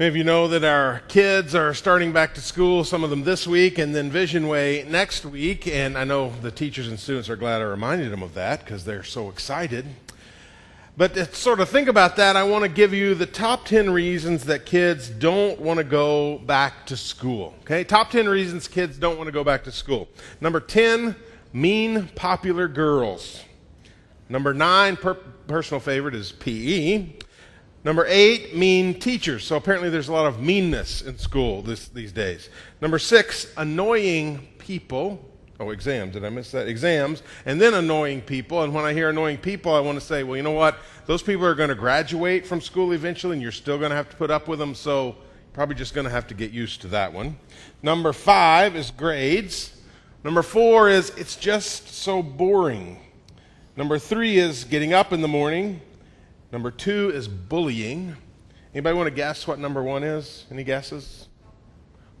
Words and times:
Many 0.00 0.08
of 0.08 0.16
you 0.16 0.24
know 0.24 0.48
that 0.48 0.64
our 0.64 1.00
kids 1.08 1.54
are 1.54 1.74
starting 1.74 2.10
back 2.10 2.32
to 2.36 2.40
school, 2.40 2.84
some 2.84 3.04
of 3.04 3.10
them 3.10 3.24
this 3.24 3.46
week, 3.46 3.76
and 3.76 3.94
then 3.94 4.10
Vision 4.10 4.48
Way 4.48 4.82
next 4.88 5.26
week. 5.26 5.66
And 5.66 5.98
I 5.98 6.04
know 6.04 6.32
the 6.40 6.50
teachers 6.50 6.88
and 6.88 6.98
students 6.98 7.28
are 7.28 7.36
glad 7.36 7.60
I 7.60 7.64
reminded 7.64 8.10
them 8.10 8.22
of 8.22 8.32
that 8.32 8.64
because 8.64 8.86
they're 8.86 9.02
so 9.02 9.28
excited. 9.28 9.84
But 10.96 11.12
to 11.12 11.26
sort 11.34 11.60
of 11.60 11.68
think 11.68 11.86
about 11.86 12.16
that, 12.16 12.34
I 12.34 12.44
want 12.44 12.62
to 12.62 12.70
give 12.70 12.94
you 12.94 13.14
the 13.14 13.26
top 13.26 13.66
10 13.66 13.90
reasons 13.90 14.44
that 14.44 14.64
kids 14.64 15.10
don't 15.10 15.60
want 15.60 15.76
to 15.76 15.84
go 15.84 16.38
back 16.38 16.86
to 16.86 16.96
school. 16.96 17.54
Okay? 17.64 17.84
Top 17.84 18.10
10 18.10 18.26
reasons 18.26 18.68
kids 18.68 18.96
don't 18.96 19.18
want 19.18 19.26
to 19.28 19.32
go 19.32 19.44
back 19.44 19.64
to 19.64 19.70
school. 19.70 20.08
Number 20.40 20.60
10, 20.60 21.14
mean 21.52 22.08
popular 22.14 22.68
girls. 22.68 23.44
Number 24.30 24.54
9, 24.54 24.96
per- 24.96 25.18
personal 25.46 25.78
favorite 25.78 26.14
is 26.14 26.32
PE. 26.32 27.19
Number 27.82 28.04
eight, 28.08 28.54
mean 28.54 28.98
teachers. 28.98 29.44
So 29.44 29.56
apparently 29.56 29.88
there's 29.88 30.08
a 30.08 30.12
lot 30.12 30.26
of 30.26 30.40
meanness 30.40 31.00
in 31.02 31.16
school 31.16 31.62
this, 31.62 31.88
these 31.88 32.12
days. 32.12 32.50
Number 32.80 32.98
six, 32.98 33.52
annoying 33.56 34.48
people. 34.58 35.24
Oh, 35.58 35.70
exams. 35.70 36.14
Did 36.14 36.24
I 36.24 36.30
miss 36.30 36.50
that? 36.52 36.68
Exams. 36.68 37.22
And 37.46 37.60
then 37.60 37.74
annoying 37.74 38.22
people. 38.22 38.62
And 38.62 38.74
when 38.74 38.84
I 38.84 38.92
hear 38.92 39.10
annoying 39.10 39.38
people, 39.38 39.74
I 39.74 39.80
want 39.80 39.98
to 39.98 40.04
say, 40.04 40.22
well, 40.22 40.36
you 40.36 40.42
know 40.42 40.52
what? 40.52 40.78
Those 41.06 41.22
people 41.22 41.44
are 41.46 41.54
going 41.54 41.68
to 41.68 41.74
graduate 41.74 42.46
from 42.46 42.60
school 42.60 42.92
eventually, 42.92 43.34
and 43.34 43.42
you're 43.42 43.52
still 43.52 43.78
going 43.78 43.90
to 43.90 43.96
have 43.96 44.08
to 44.10 44.16
put 44.16 44.30
up 44.30 44.48
with 44.48 44.58
them. 44.58 44.74
So 44.74 45.16
probably 45.52 45.74
just 45.74 45.94
going 45.94 46.06
to 46.06 46.10
have 46.10 46.26
to 46.28 46.34
get 46.34 46.50
used 46.50 46.80
to 46.82 46.88
that 46.88 47.12
one. 47.12 47.36
Number 47.82 48.12
five 48.12 48.76
is 48.76 48.90
grades. 48.90 49.76
Number 50.22 50.42
four 50.42 50.90
is 50.90 51.10
it's 51.10 51.36
just 51.36 51.88
so 51.88 52.22
boring. 52.22 52.98
Number 53.76 53.98
three 53.98 54.38
is 54.38 54.64
getting 54.64 54.92
up 54.92 55.12
in 55.12 55.22
the 55.22 55.28
morning. 55.28 55.80
Number 56.52 56.70
two 56.70 57.10
is 57.10 57.28
bullying. 57.28 58.16
Anybody 58.74 58.96
want 58.96 59.06
to 59.06 59.14
guess 59.14 59.46
what 59.46 59.58
number 59.58 59.82
one 59.82 60.02
is? 60.02 60.46
Any 60.50 60.64
guesses? 60.64 61.28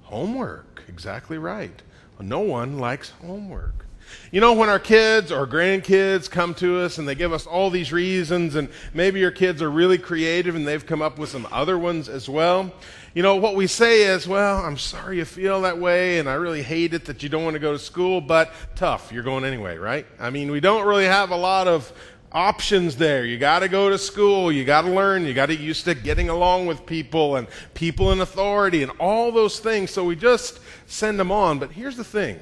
Homework. 0.02 0.84
Exactly 0.88 1.38
right. 1.38 1.82
No 2.20 2.40
one 2.40 2.78
likes 2.78 3.10
homework. 3.10 3.86
You 4.30 4.40
know, 4.40 4.52
when 4.52 4.68
our 4.68 4.78
kids 4.78 5.32
or 5.32 5.46
grandkids 5.46 6.30
come 6.30 6.54
to 6.54 6.80
us 6.80 6.98
and 6.98 7.08
they 7.08 7.14
give 7.14 7.32
us 7.32 7.46
all 7.46 7.70
these 7.70 7.92
reasons, 7.92 8.56
and 8.56 8.68
maybe 8.92 9.20
your 9.20 9.30
kids 9.30 9.62
are 9.62 9.70
really 9.70 9.98
creative 9.98 10.54
and 10.54 10.66
they've 10.66 10.84
come 10.84 11.02
up 11.02 11.18
with 11.18 11.30
some 11.30 11.46
other 11.50 11.78
ones 11.78 12.08
as 12.08 12.28
well. 12.28 12.72
You 13.14 13.22
know, 13.22 13.36
what 13.36 13.56
we 13.56 13.66
say 13.66 14.02
is, 14.02 14.28
well, 14.28 14.58
I'm 14.58 14.78
sorry 14.78 15.18
you 15.18 15.24
feel 15.24 15.62
that 15.62 15.78
way, 15.78 16.18
and 16.18 16.28
I 16.28 16.34
really 16.34 16.62
hate 16.62 16.94
it 16.94 17.04
that 17.06 17.22
you 17.22 17.28
don't 17.28 17.44
want 17.44 17.54
to 17.54 17.60
go 17.60 17.72
to 17.72 17.78
school, 17.78 18.20
but 18.20 18.52
tough, 18.76 19.12
you're 19.12 19.22
going 19.22 19.44
anyway, 19.44 19.78
right? 19.78 20.06
I 20.18 20.30
mean, 20.30 20.50
we 20.50 20.60
don't 20.60 20.86
really 20.86 21.06
have 21.06 21.30
a 21.30 21.36
lot 21.36 21.66
of 21.66 21.92
options 22.32 22.96
there. 22.96 23.24
You 23.24 23.38
got 23.38 23.60
to 23.60 23.68
go 23.68 23.90
to 23.90 23.98
school. 23.98 24.52
You 24.52 24.64
got 24.64 24.82
to 24.82 24.90
learn. 24.90 25.26
You 25.26 25.34
got 25.34 25.46
to 25.46 25.56
get 25.56 25.62
used 25.62 25.84
to 25.86 25.94
getting 25.94 26.28
along 26.28 26.66
with 26.66 26.86
people 26.86 27.36
and 27.36 27.46
people 27.74 28.12
in 28.12 28.20
authority 28.20 28.82
and 28.82 28.92
all 28.98 29.32
those 29.32 29.60
things. 29.60 29.90
So 29.90 30.04
we 30.04 30.16
just 30.16 30.60
send 30.86 31.18
them 31.18 31.32
on. 31.32 31.58
But 31.58 31.72
here's 31.72 31.96
the 31.96 32.04
thing 32.04 32.38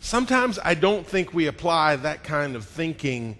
sometimes 0.00 0.58
I 0.64 0.74
don't 0.74 1.06
think 1.06 1.34
we 1.34 1.46
apply 1.46 1.96
that 1.96 2.24
kind 2.24 2.56
of 2.56 2.64
thinking 2.64 3.38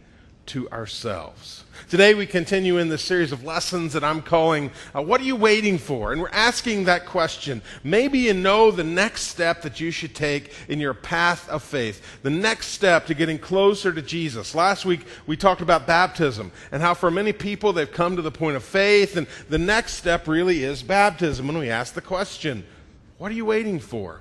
to 0.49 0.69
ourselves. 0.71 1.65
Today, 1.89 2.13
we 2.13 2.27
continue 2.27 2.77
in 2.79 2.89
this 2.89 3.03
series 3.03 3.33
of 3.33 3.45
lessons 3.45 3.93
that 3.93 4.05
I'm 4.05 4.21
calling, 4.21 4.71
uh, 4.95 5.01
What 5.01 5.21
Are 5.21 5.25
You 5.25 5.37
Waiting 5.37 5.79
For? 5.79 6.13
And 6.13 6.21
we're 6.21 6.29
asking 6.31 6.85
that 6.85 7.07
question. 7.07 7.63
Maybe 7.85 8.19
you 8.19 8.35
know 8.35 8.71
the 8.71 8.85
next 8.85 9.23
step 9.23 9.63
that 9.63 9.81
you 9.81 9.91
should 9.91 10.15
take 10.15 10.53
in 10.69 10.81
your 10.81 10.93
path 10.93 11.49
of 11.49 11.63
faith, 11.63 12.21
the 12.23 12.31
next 12.31 12.69
step 12.69 13.07
to 13.07 13.15
getting 13.15 13.39
closer 13.39 13.93
to 13.93 14.03
Jesus. 14.03 14.55
Last 14.55 14.85
week, 14.85 15.07
we 15.27 15.37
talked 15.37 15.63
about 15.63 15.87
baptism 15.87 16.53
and 16.73 16.83
how 16.83 16.95
for 16.95 17.11
many 17.11 17.33
people 17.33 17.73
they've 17.73 17.91
come 17.91 18.17
to 18.17 18.23
the 18.23 18.31
point 18.31 18.57
of 18.57 18.65
faith, 18.65 19.17
and 19.17 19.27
the 19.49 19.59
next 19.59 19.95
step 19.95 20.29
really 20.29 20.65
is 20.65 20.83
baptism. 20.83 21.49
And 21.49 21.59
we 21.59 21.71
ask 21.71 21.95
the 21.95 22.01
question, 22.01 22.67
What 23.17 23.31
are 23.31 23.35
you 23.35 23.47
waiting 23.47 23.79
for? 23.79 24.21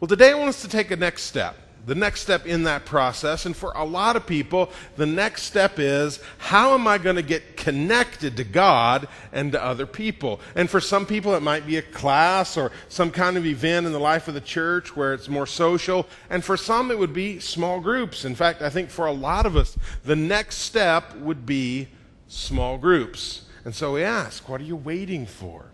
Well, 0.00 0.08
today 0.08 0.30
I 0.30 0.34
want 0.34 0.50
us 0.50 0.62
to 0.62 0.68
take 0.68 0.90
a 0.90 0.96
next 0.96 1.24
step 1.24 1.56
the 1.86 1.94
next 1.94 2.20
step 2.20 2.46
in 2.46 2.64
that 2.64 2.84
process. 2.84 3.46
And 3.46 3.56
for 3.56 3.72
a 3.76 3.84
lot 3.84 4.16
of 4.16 4.26
people, 4.26 4.70
the 4.96 5.06
next 5.06 5.42
step 5.42 5.78
is 5.78 6.20
how 6.38 6.74
am 6.74 6.86
I 6.86 6.98
going 6.98 7.16
to 7.16 7.22
get 7.22 7.56
connected 7.56 8.36
to 8.36 8.44
God 8.44 9.08
and 9.32 9.52
to 9.52 9.64
other 9.64 9.86
people? 9.86 10.40
And 10.56 10.68
for 10.68 10.80
some 10.80 11.06
people, 11.06 11.34
it 11.34 11.42
might 11.42 11.66
be 11.66 11.76
a 11.76 11.82
class 11.82 12.56
or 12.56 12.72
some 12.88 13.12
kind 13.12 13.36
of 13.36 13.46
event 13.46 13.86
in 13.86 13.92
the 13.92 14.00
life 14.00 14.26
of 14.26 14.34
the 14.34 14.40
church 14.40 14.96
where 14.96 15.14
it's 15.14 15.28
more 15.28 15.46
social. 15.46 16.06
And 16.28 16.44
for 16.44 16.56
some, 16.56 16.90
it 16.90 16.98
would 16.98 17.14
be 17.14 17.38
small 17.38 17.80
groups. 17.80 18.24
In 18.24 18.34
fact, 18.34 18.62
I 18.62 18.68
think 18.68 18.90
for 18.90 19.06
a 19.06 19.12
lot 19.12 19.46
of 19.46 19.56
us, 19.56 19.78
the 20.04 20.16
next 20.16 20.56
step 20.56 21.14
would 21.16 21.46
be 21.46 21.88
small 22.26 22.78
groups. 22.78 23.42
And 23.64 23.74
so 23.74 23.94
we 23.94 24.02
ask, 24.02 24.48
what 24.48 24.60
are 24.60 24.64
you 24.64 24.76
waiting 24.76 25.24
for? 25.24 25.66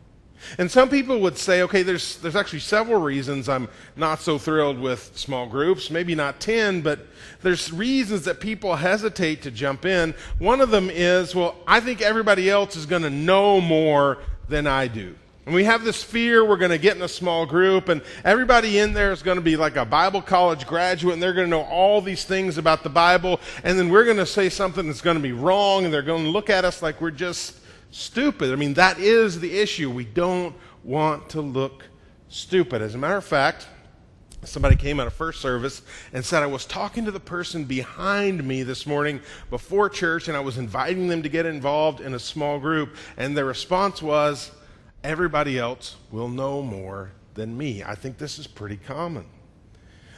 And 0.59 0.71
some 0.71 0.89
people 0.89 1.21
would 1.21 1.39
say, 1.39 1.63
okay, 1.63 1.83
there's, 1.83 2.17
there's 2.19 2.37
actually 2.37 2.61
several 2.61 3.01
reasons 3.01 3.49
I'm 3.49 3.69
not 3.97 4.21
so 4.21 4.39
thrilled 4.39 4.79
with 4.79 5.17
small 5.17 5.47
groups. 5.47 5.91
Maybe 5.91 6.15
not 6.15 6.41
10, 6.41 6.83
but 6.83 7.01
there's 7.43 7.73
reasons 7.73 8.25
that 8.25 8.41
people 8.41 8.77
hesitate 8.77 9.43
to 9.43 9.51
jump 9.51 9.85
in. 9.85 10.15
One 10.39 10.61
of 10.61 10.71
them 10.71 10.91
is, 10.91 11.35
well, 11.35 11.57
I 11.67 11.81
think 11.81 12.03
everybody 12.03 12.51
else 12.51 12.77
is 12.77 12.87
going 12.87 13.03
to 13.03 13.11
know 13.11 13.61
more 13.61 14.19
than 14.49 14.67
I 14.67 14.89
do. 14.89 15.15
And 15.45 15.55
we 15.55 15.65
have 15.65 15.83
this 15.83 16.05
fear 16.05 16.45
we're 16.45 16.57
going 16.57 16.71
to 16.71 16.79
get 16.79 16.97
in 16.97 17.03
a 17.03 17.09
small 17.09 17.47
group, 17.47 17.89
and 17.89 18.01
everybody 18.25 18.79
in 18.79 18.93
there 18.93 19.11
is 19.11 19.25
going 19.25 19.39
to 19.39 19.43
be 19.43 19.57
like 19.57 19.75
a 19.75 19.85
Bible 19.85 20.23
college 20.23 20.69
graduate, 20.69 21.15
and 21.15 21.23
they're 21.23 21.33
going 21.33 21.49
to 21.49 21.51
know 21.51 21.63
all 21.63 22.01
these 22.01 22.25
things 22.25 22.59
about 22.59 22.85
the 22.85 22.89
Bible, 22.89 23.41
and 23.65 23.77
then 23.77 23.89
we're 23.89 24.05
going 24.05 24.19
to 24.19 24.27
say 24.27 24.49
something 24.49 24.87
that's 24.87 25.01
going 25.01 25.17
to 25.17 25.23
be 25.23 25.33
wrong, 25.33 25.85
and 25.85 25.93
they're 25.93 26.03
going 26.03 26.23
to 26.23 26.31
look 26.31 26.49
at 26.49 26.65
us 26.65 26.81
like 26.81 27.01
we're 27.01 27.11
just 27.11 27.57
stupid. 27.93 28.53
I 28.53 28.57
mean, 28.57 28.75
that 28.75 28.99
is 28.99 29.39
the 29.39 29.57
issue. 29.59 29.91
We 29.91 30.05
don't 30.05 30.57
want 30.83 31.29
to 31.31 31.41
look 31.41 31.85
stupid. 32.29 32.83
As 32.83 32.97
a 32.97 32.99
matter 32.99 33.17
of 33.17 33.25
fact, 33.25 33.69
somebody 34.43 34.75
came 34.75 34.99
out 34.99 35.07
of 35.07 35.13
first 35.13 35.41
service 35.41 35.83
and 36.13 36.25
said, 36.25 36.43
I 36.43 36.47
was 36.47 36.67
talking 36.67 37.05
to 37.05 37.13
the 37.13 37.21
person 37.21 37.65
behind 37.65 38.43
me 38.43 38.65
this 38.65 38.87
morning 38.87 39.21
before 39.51 39.89
church, 39.89 40.27
and 40.27 40.37
I 40.37 40.41
was 40.41 40.59
inviting 40.59 41.07
them 41.07 41.23
to 41.23 41.29
get 41.29 41.47
involved 41.47 42.01
in 42.01 42.15
a 42.15 42.19
small 42.19 42.59
group, 42.59 42.97
and 43.17 43.37
their 43.37 43.45
response 43.45 44.03
was, 44.03 44.51
Everybody 45.05 45.59
else 45.59 45.97
will 46.13 46.29
know 46.29 46.63
more 46.63 47.11
than 47.35 47.57
me. 47.57 47.83
I 47.83 47.97
think 47.97 48.19
this 48.19 48.39
is 48.39 48.47
pretty 48.47 48.77
common. 48.77 49.27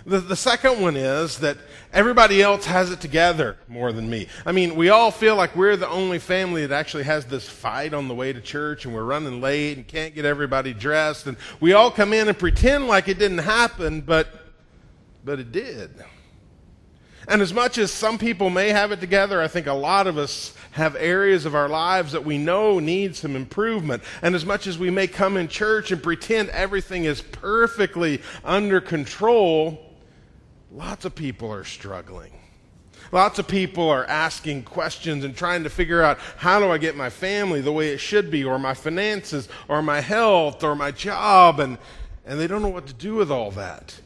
The, 0.07 0.21
the 0.21 0.37
second 0.37 0.83
one 0.83 0.97
is 0.97 1.39
that 1.39 1.57
everybody 1.91 2.43
else 2.43 2.67
has 2.67 2.91
it 2.91 3.01
together 3.01 3.57
more 3.69 3.91
than 3.91 4.11
me. 4.11 4.29
I 4.45 4.53
mean, 4.53 4.77
we 4.77 4.91
all 4.91 5.11
feel 5.11 5.35
like 5.35 5.57
we're 5.57 5.77
the 5.77 5.89
only 5.89 6.19
family 6.19 6.67
that 6.67 6.75
actually 6.75 7.05
has 7.05 7.25
this 7.25 7.49
fight 7.49 7.95
on 7.95 8.09
the 8.09 8.15
way 8.15 8.31
to 8.33 8.41
church 8.43 8.85
and 8.85 8.95
we're 8.95 9.05
running 9.05 9.41
late 9.41 9.79
and 9.79 9.89
can't 9.89 10.15
get 10.15 10.27
everybody 10.27 10.75
dressed. 10.75 11.27
And 11.27 11.39
we 11.59 11.73
all 11.73 11.91
come 11.91 12.13
in 12.13 12.29
and 12.29 12.39
pretend 12.39 12.87
like 12.87 13.09
it 13.09 13.19
didn't 13.19 13.39
happen, 13.39 14.03
but, 14.03 14.29
but 15.25 15.41
it 15.41 15.53
did. 15.53 15.91
And 17.27 17.41
as 17.41 17.55
much 17.55 17.79
as 17.79 17.91
some 17.91 18.19
people 18.19 18.51
may 18.51 18.69
have 18.69 18.93
it 18.93 19.01
together, 19.01 19.41
I 19.41 19.49
think 19.49 19.67
a 19.67 19.73
lot 19.73 20.07
of 20.07 20.19
us 20.19 20.55
have 20.73 20.97
areas 20.97 21.47
of 21.47 21.55
our 21.55 21.71
lives 21.71 22.13
that 22.13 22.27
we 22.27 22.37
know 22.37 22.79
need 22.79 23.17
some 23.17 23.35
improvement. 23.35 24.03
And 24.21 24.35
as 24.35 24.45
much 24.45 24.67
as 24.67 24.79
we 24.79 24.91
may 24.91 25.07
come 25.07 25.39
in 25.39 25.49
church 25.49 25.91
and 25.93 26.03
pretend 26.03 26.51
everything 26.51 27.05
is 27.05 27.23
perfectly 27.23 28.21
under 28.45 28.83
control, 28.83 29.81
Lots 30.75 31.05
of 31.05 31.15
people 31.15 31.53
are 31.53 31.63
struggling. 31.63 32.33
Lots 33.13 33.39
of 33.39 33.47
people 33.47 33.89
are 33.91 34.05
asking 34.07 34.65
questions 34.65 35.25
and 35.25 35.37
trying 35.37 35.63
to 35.63 35.71
figure 35.71 36.03
out 36.03 36.19
how 36.37 36.59
do 36.59 36.69
I 36.69 36.79
get 36.79 36.97
my 36.97 37.11
family 37.11 37.61
the 37.61 37.71
way 37.71 37.91
it 37.91 37.99
should 37.99 38.29
be, 38.29 38.43
or 38.43 38.59
my 38.59 38.75
finances, 38.75 39.49
or 39.69 39.83
my 39.83 40.01
health, 40.01 40.65
or 40.65 40.75
my 40.75 40.91
job, 40.91 41.61
and, 41.61 41.79
and 42.27 42.41
they 42.41 42.49
don't 42.49 42.61
know 42.61 42.69
what 42.69 42.89
to 42.89 42.93
do 42.93 43.15
with 43.15 43.31
all 43.31 43.53
that. 43.53 44.01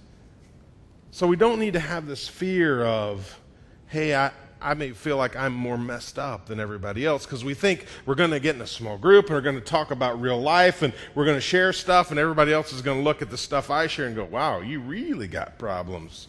So 1.11 1.27
we 1.27 1.37
don't 1.37 1.59
need 1.59 1.73
to 1.73 1.81
have 1.81 2.07
this 2.07 2.29
fear 2.29 2.85
of, 2.85 3.41
hey, 3.87 4.15
I, 4.15 4.31
I 4.61 4.75
may 4.75 4.91
feel 4.91 5.17
like 5.17 5.37
I'm 5.37 5.55
more 5.55 5.79
messed 5.79 6.19
up 6.19 6.47
than 6.47 6.61
everybody 6.61 7.07
else 7.07 7.25
because 7.25 7.45
we 7.45 7.55
think 7.55 7.87
we're 8.05 8.15
going 8.15 8.33
to 8.33 8.41
get 8.41 8.57
in 8.57 8.61
a 8.61 8.67
small 8.67 8.99
group 8.99 9.27
and 9.27 9.35
we're 9.35 9.41
going 9.41 9.55
to 9.55 9.63
talk 9.63 9.91
about 9.91 10.21
real 10.21 10.41
life 10.41 10.83
and 10.83 10.93
we're 11.15 11.25
going 11.25 11.39
to 11.39 11.41
share 11.41 11.73
stuff, 11.73 12.11
and 12.11 12.21
everybody 12.21 12.53
else 12.53 12.75
is 12.75 12.83
going 12.83 12.99
to 12.99 13.05
look 13.05 13.23
at 13.23 13.31
the 13.31 13.39
stuff 13.39 13.71
I 13.71 13.87
share 13.87 14.07
and 14.07 14.15
go, 14.15 14.27
wow, 14.27 14.61
you 14.61 14.81
really 14.81 15.29
got 15.29 15.59
problems. 15.59 16.29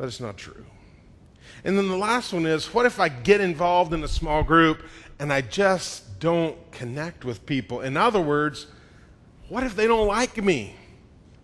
But 0.00 0.08
it's 0.08 0.18
not 0.18 0.38
true. 0.38 0.64
And 1.62 1.76
then 1.76 1.88
the 1.88 1.96
last 1.96 2.32
one 2.32 2.46
is 2.46 2.72
what 2.72 2.86
if 2.86 2.98
I 2.98 3.10
get 3.10 3.42
involved 3.42 3.92
in 3.92 4.02
a 4.02 4.08
small 4.08 4.42
group 4.42 4.82
and 5.18 5.30
I 5.30 5.42
just 5.42 6.18
don't 6.18 6.56
connect 6.72 7.26
with 7.26 7.44
people? 7.44 7.82
In 7.82 7.98
other 7.98 8.18
words, 8.18 8.66
what 9.50 9.62
if 9.62 9.76
they 9.76 9.86
don't 9.86 10.06
like 10.06 10.42
me? 10.42 10.74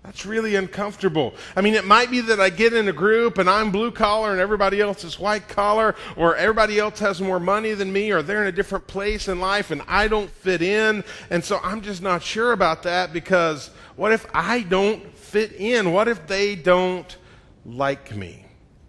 That's 0.04 0.24
really 0.24 0.54
uncomfortable. 0.54 1.34
I 1.54 1.60
mean, 1.60 1.74
it 1.74 1.84
might 1.84 2.10
be 2.10 2.22
that 2.22 2.40
I 2.40 2.48
get 2.48 2.72
in 2.72 2.88
a 2.88 2.94
group 2.94 3.36
and 3.36 3.50
I'm 3.50 3.70
blue 3.70 3.90
collar 3.90 4.32
and 4.32 4.40
everybody 4.40 4.80
else 4.80 5.04
is 5.04 5.20
white 5.20 5.48
collar, 5.48 5.94
or 6.16 6.34
everybody 6.36 6.78
else 6.78 6.98
has 7.00 7.20
more 7.20 7.38
money 7.38 7.74
than 7.74 7.92
me, 7.92 8.10
or 8.10 8.22
they're 8.22 8.40
in 8.40 8.48
a 8.48 8.52
different 8.52 8.86
place 8.86 9.28
in 9.28 9.38
life 9.38 9.70
and 9.70 9.82
I 9.86 10.08
don't 10.08 10.30
fit 10.30 10.62
in. 10.62 11.04
And 11.28 11.44
so 11.44 11.60
I'm 11.62 11.82
just 11.82 12.00
not 12.00 12.22
sure 12.22 12.52
about 12.52 12.84
that 12.84 13.12
because 13.12 13.68
what 13.96 14.12
if 14.12 14.24
I 14.32 14.62
don't 14.62 15.14
fit 15.14 15.52
in? 15.52 15.92
What 15.92 16.08
if 16.08 16.26
they 16.26 16.56
don't 16.56 17.14
like 17.66 18.16
me? 18.16 18.45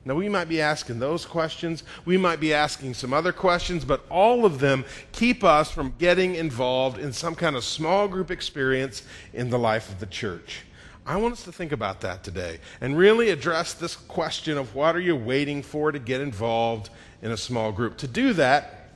Now, 0.08 0.16
we 0.16 0.30
might 0.30 0.48
be 0.48 0.62
asking 0.62 1.00
those 1.00 1.26
questions. 1.26 1.84
We 2.06 2.16
might 2.16 2.40
be 2.40 2.54
asking 2.54 2.94
some 2.94 3.14
other 3.14 3.34
questions, 3.34 3.84
but 3.84 4.06
all 4.10 4.46
of 4.46 4.60
them 4.60 4.86
keep 5.12 5.44
us 5.44 5.70
from 5.70 5.94
getting 6.00 6.36
involved 6.36 6.98
in 6.98 7.12
some 7.12 7.36
kind 7.36 7.58
of 7.58 7.66
small 7.66 8.08
group 8.08 8.32
experience 8.32 9.04
in 9.34 9.50
the 9.50 9.60
life 9.60 9.90
of 9.90 10.00
the 10.00 10.06
church. 10.06 10.62
I 11.06 11.18
want 11.18 11.34
us 11.34 11.44
to 11.44 11.52
think 11.52 11.74
about 11.74 12.00
that 12.02 12.24
today 12.24 12.60
and 12.80 12.98
really 12.98 13.32
address 13.32 13.74
this 13.74 13.98
question 13.98 14.58
of 14.58 14.74
what 14.76 14.96
are 14.96 15.02
you 15.02 15.16
waiting 15.16 15.62
for 15.62 15.92
to 15.92 16.00
get 16.00 16.22
involved 16.22 16.90
in 17.22 17.32
a 17.32 17.38
small 17.38 17.74
group. 17.74 17.98
To 17.98 18.08
do 18.08 18.32
that, 18.34 18.92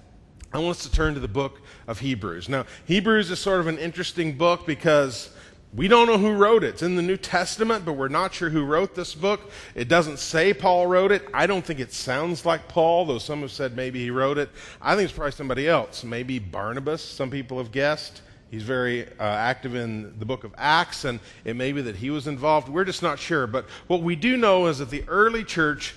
I 0.53 0.59
want 0.59 0.77
us 0.77 0.83
to 0.83 0.91
turn 0.91 1.13
to 1.15 1.19
the 1.19 1.27
book 1.27 1.61
of 1.87 1.99
Hebrews. 1.99 2.47
Now, 2.47 2.65
Hebrews 2.85 3.31
is 3.31 3.39
sort 3.39 3.59
of 3.59 3.67
an 3.67 3.77
interesting 3.77 4.37
book 4.37 4.65
because 4.65 5.29
we 5.73 5.87
don't 5.87 6.07
know 6.07 6.17
who 6.17 6.33
wrote 6.33 6.63
it. 6.63 6.69
It's 6.69 6.81
in 6.81 6.95
the 6.95 7.01
New 7.01 7.15
Testament, 7.15 7.85
but 7.85 7.93
we're 7.93 8.09
not 8.09 8.33
sure 8.33 8.49
who 8.49 8.65
wrote 8.65 8.93
this 8.93 9.15
book. 9.15 9.51
It 9.73 9.87
doesn't 9.87 10.19
say 10.19 10.53
Paul 10.53 10.87
wrote 10.87 11.13
it. 11.13 11.25
I 11.33 11.47
don't 11.47 11.65
think 11.65 11.79
it 11.79 11.93
sounds 11.93 12.45
like 12.45 12.67
Paul, 12.67 13.05
though 13.05 13.19
some 13.19 13.41
have 13.41 13.51
said 13.51 13.75
maybe 13.75 13.99
he 13.99 14.11
wrote 14.11 14.37
it. 14.37 14.49
I 14.81 14.95
think 14.95 15.05
it's 15.05 15.13
probably 15.13 15.31
somebody 15.31 15.69
else. 15.69 16.03
Maybe 16.03 16.39
Barnabas, 16.39 17.01
some 17.01 17.31
people 17.31 17.57
have 17.57 17.71
guessed. 17.71 18.21
He's 18.49 18.63
very 18.63 19.07
uh, 19.07 19.23
active 19.23 19.75
in 19.75 20.13
the 20.19 20.25
book 20.25 20.43
of 20.43 20.53
Acts, 20.57 21.05
and 21.05 21.21
it 21.45 21.55
may 21.55 21.71
be 21.71 21.81
that 21.83 21.95
he 21.95 22.09
was 22.09 22.27
involved. 22.27 22.67
We're 22.67 22.83
just 22.83 23.01
not 23.01 23.17
sure. 23.17 23.47
But 23.47 23.65
what 23.87 24.01
we 24.01 24.17
do 24.17 24.35
know 24.35 24.67
is 24.67 24.79
that 24.79 24.89
the 24.89 25.05
early 25.07 25.45
church 25.45 25.95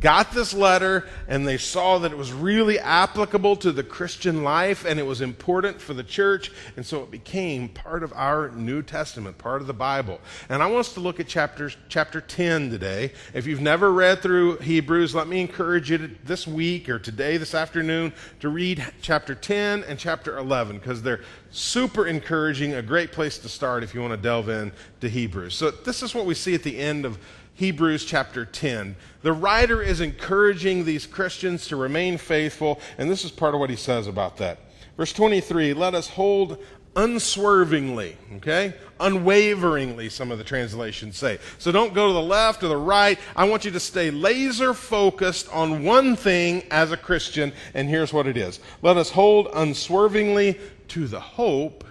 got 0.00 0.32
this 0.32 0.52
letter 0.52 1.08
and 1.28 1.46
they 1.46 1.56
saw 1.56 1.98
that 1.98 2.12
it 2.12 2.18
was 2.18 2.32
really 2.32 2.78
applicable 2.78 3.56
to 3.56 3.72
the 3.72 3.82
Christian 3.82 4.44
life 4.44 4.84
and 4.84 5.00
it 5.00 5.04
was 5.04 5.20
important 5.20 5.80
for 5.80 5.94
the 5.94 6.02
church. 6.02 6.52
And 6.76 6.84
so 6.84 7.02
it 7.02 7.10
became 7.10 7.68
part 7.68 8.02
of 8.02 8.12
our 8.12 8.50
New 8.50 8.82
Testament, 8.82 9.38
part 9.38 9.60
of 9.60 9.66
the 9.66 9.74
Bible. 9.74 10.20
And 10.48 10.62
I 10.62 10.66
want 10.66 10.80
us 10.80 10.94
to 10.94 11.00
look 11.00 11.20
at 11.20 11.28
chapter, 11.28 11.70
chapter 11.88 12.20
10 12.20 12.70
today. 12.70 13.12
If 13.32 13.46
you've 13.46 13.60
never 13.60 13.92
read 13.92 14.20
through 14.20 14.58
Hebrews, 14.58 15.14
let 15.14 15.28
me 15.28 15.40
encourage 15.40 15.90
you 15.90 15.98
to, 15.98 16.10
this 16.24 16.46
week 16.46 16.88
or 16.88 16.98
today, 16.98 17.36
this 17.36 17.54
afternoon, 17.54 18.12
to 18.40 18.48
read 18.48 18.84
chapter 19.00 19.34
10 19.34 19.84
and 19.84 19.98
chapter 19.98 20.36
11 20.36 20.78
because 20.78 21.02
they're 21.02 21.20
super 21.50 22.06
encouraging, 22.06 22.74
a 22.74 22.82
great 22.82 23.12
place 23.12 23.38
to 23.38 23.48
start 23.48 23.82
if 23.82 23.94
you 23.94 24.00
want 24.00 24.12
to 24.12 24.16
delve 24.16 24.48
into 24.48 25.08
Hebrews. 25.08 25.54
So 25.54 25.70
this 25.70 26.02
is 26.02 26.14
what 26.14 26.26
we 26.26 26.34
see 26.34 26.54
at 26.54 26.62
the 26.62 26.78
end 26.78 27.04
of 27.04 27.18
Hebrews 27.54 28.04
chapter 28.04 28.44
10. 28.44 28.96
The 29.22 29.32
writer 29.32 29.80
is 29.80 30.00
encouraging 30.00 30.84
these 30.84 31.06
Christians 31.06 31.68
to 31.68 31.76
remain 31.76 32.18
faithful, 32.18 32.80
and 32.98 33.08
this 33.08 33.24
is 33.24 33.30
part 33.30 33.54
of 33.54 33.60
what 33.60 33.70
he 33.70 33.76
says 33.76 34.08
about 34.08 34.36
that. 34.38 34.58
Verse 34.96 35.12
23 35.12 35.72
let 35.72 35.94
us 35.94 36.08
hold 36.08 36.58
unswervingly, 36.96 38.16
okay? 38.36 38.74
Unwaveringly, 39.00 40.08
some 40.08 40.30
of 40.30 40.38
the 40.38 40.44
translations 40.44 41.16
say. 41.16 41.38
So 41.58 41.72
don't 41.72 41.94
go 41.94 42.08
to 42.08 42.12
the 42.12 42.22
left 42.22 42.62
or 42.62 42.68
the 42.68 42.76
right. 42.76 43.18
I 43.34 43.44
want 43.44 43.64
you 43.64 43.70
to 43.72 43.80
stay 43.80 44.10
laser 44.10 44.74
focused 44.74 45.48
on 45.52 45.84
one 45.84 46.16
thing 46.16 46.62
as 46.70 46.92
a 46.92 46.96
Christian, 46.96 47.52
and 47.74 47.88
here's 47.88 48.12
what 48.12 48.26
it 48.26 48.36
is 48.36 48.60
let 48.82 48.96
us 48.96 49.10
hold 49.10 49.48
unswervingly 49.54 50.58
to 50.88 51.06
the 51.06 51.20
hope 51.20 51.84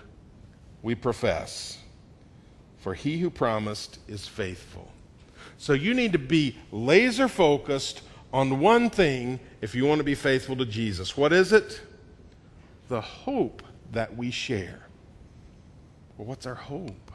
we 0.82 0.96
profess. 0.96 1.78
For 2.80 2.94
he 2.94 3.18
who 3.18 3.30
promised 3.30 4.00
is 4.10 4.28
faithful. 4.28 4.93
So 5.64 5.72
you 5.72 5.94
need 5.94 6.12
to 6.12 6.20
be 6.20 6.58
laser 6.74 7.30
focused 7.30 8.02
on 8.34 8.60
one 8.60 8.90
thing 8.90 9.40
if 9.62 9.74
you 9.74 9.86
want 9.86 10.00
to 10.00 10.04
be 10.04 10.14
faithful 10.14 10.58
to 10.58 10.66
Jesus. 10.66 11.16
What 11.16 11.32
is 11.32 11.54
it? 11.54 11.80
The 12.90 13.00
hope 13.00 13.64
that 13.94 14.18
we 14.18 14.30
share. 14.30 14.82
Well, 16.18 16.28
what's 16.28 16.46
our 16.46 16.54
hope? 16.54 17.14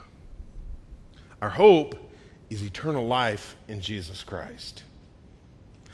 Our 1.43 1.51
hope 1.51 2.11
is 2.49 2.63
eternal 2.63 3.07
life 3.07 3.55
in 3.69 3.83
Jesus 3.83 4.25
Christ. 4.25 4.83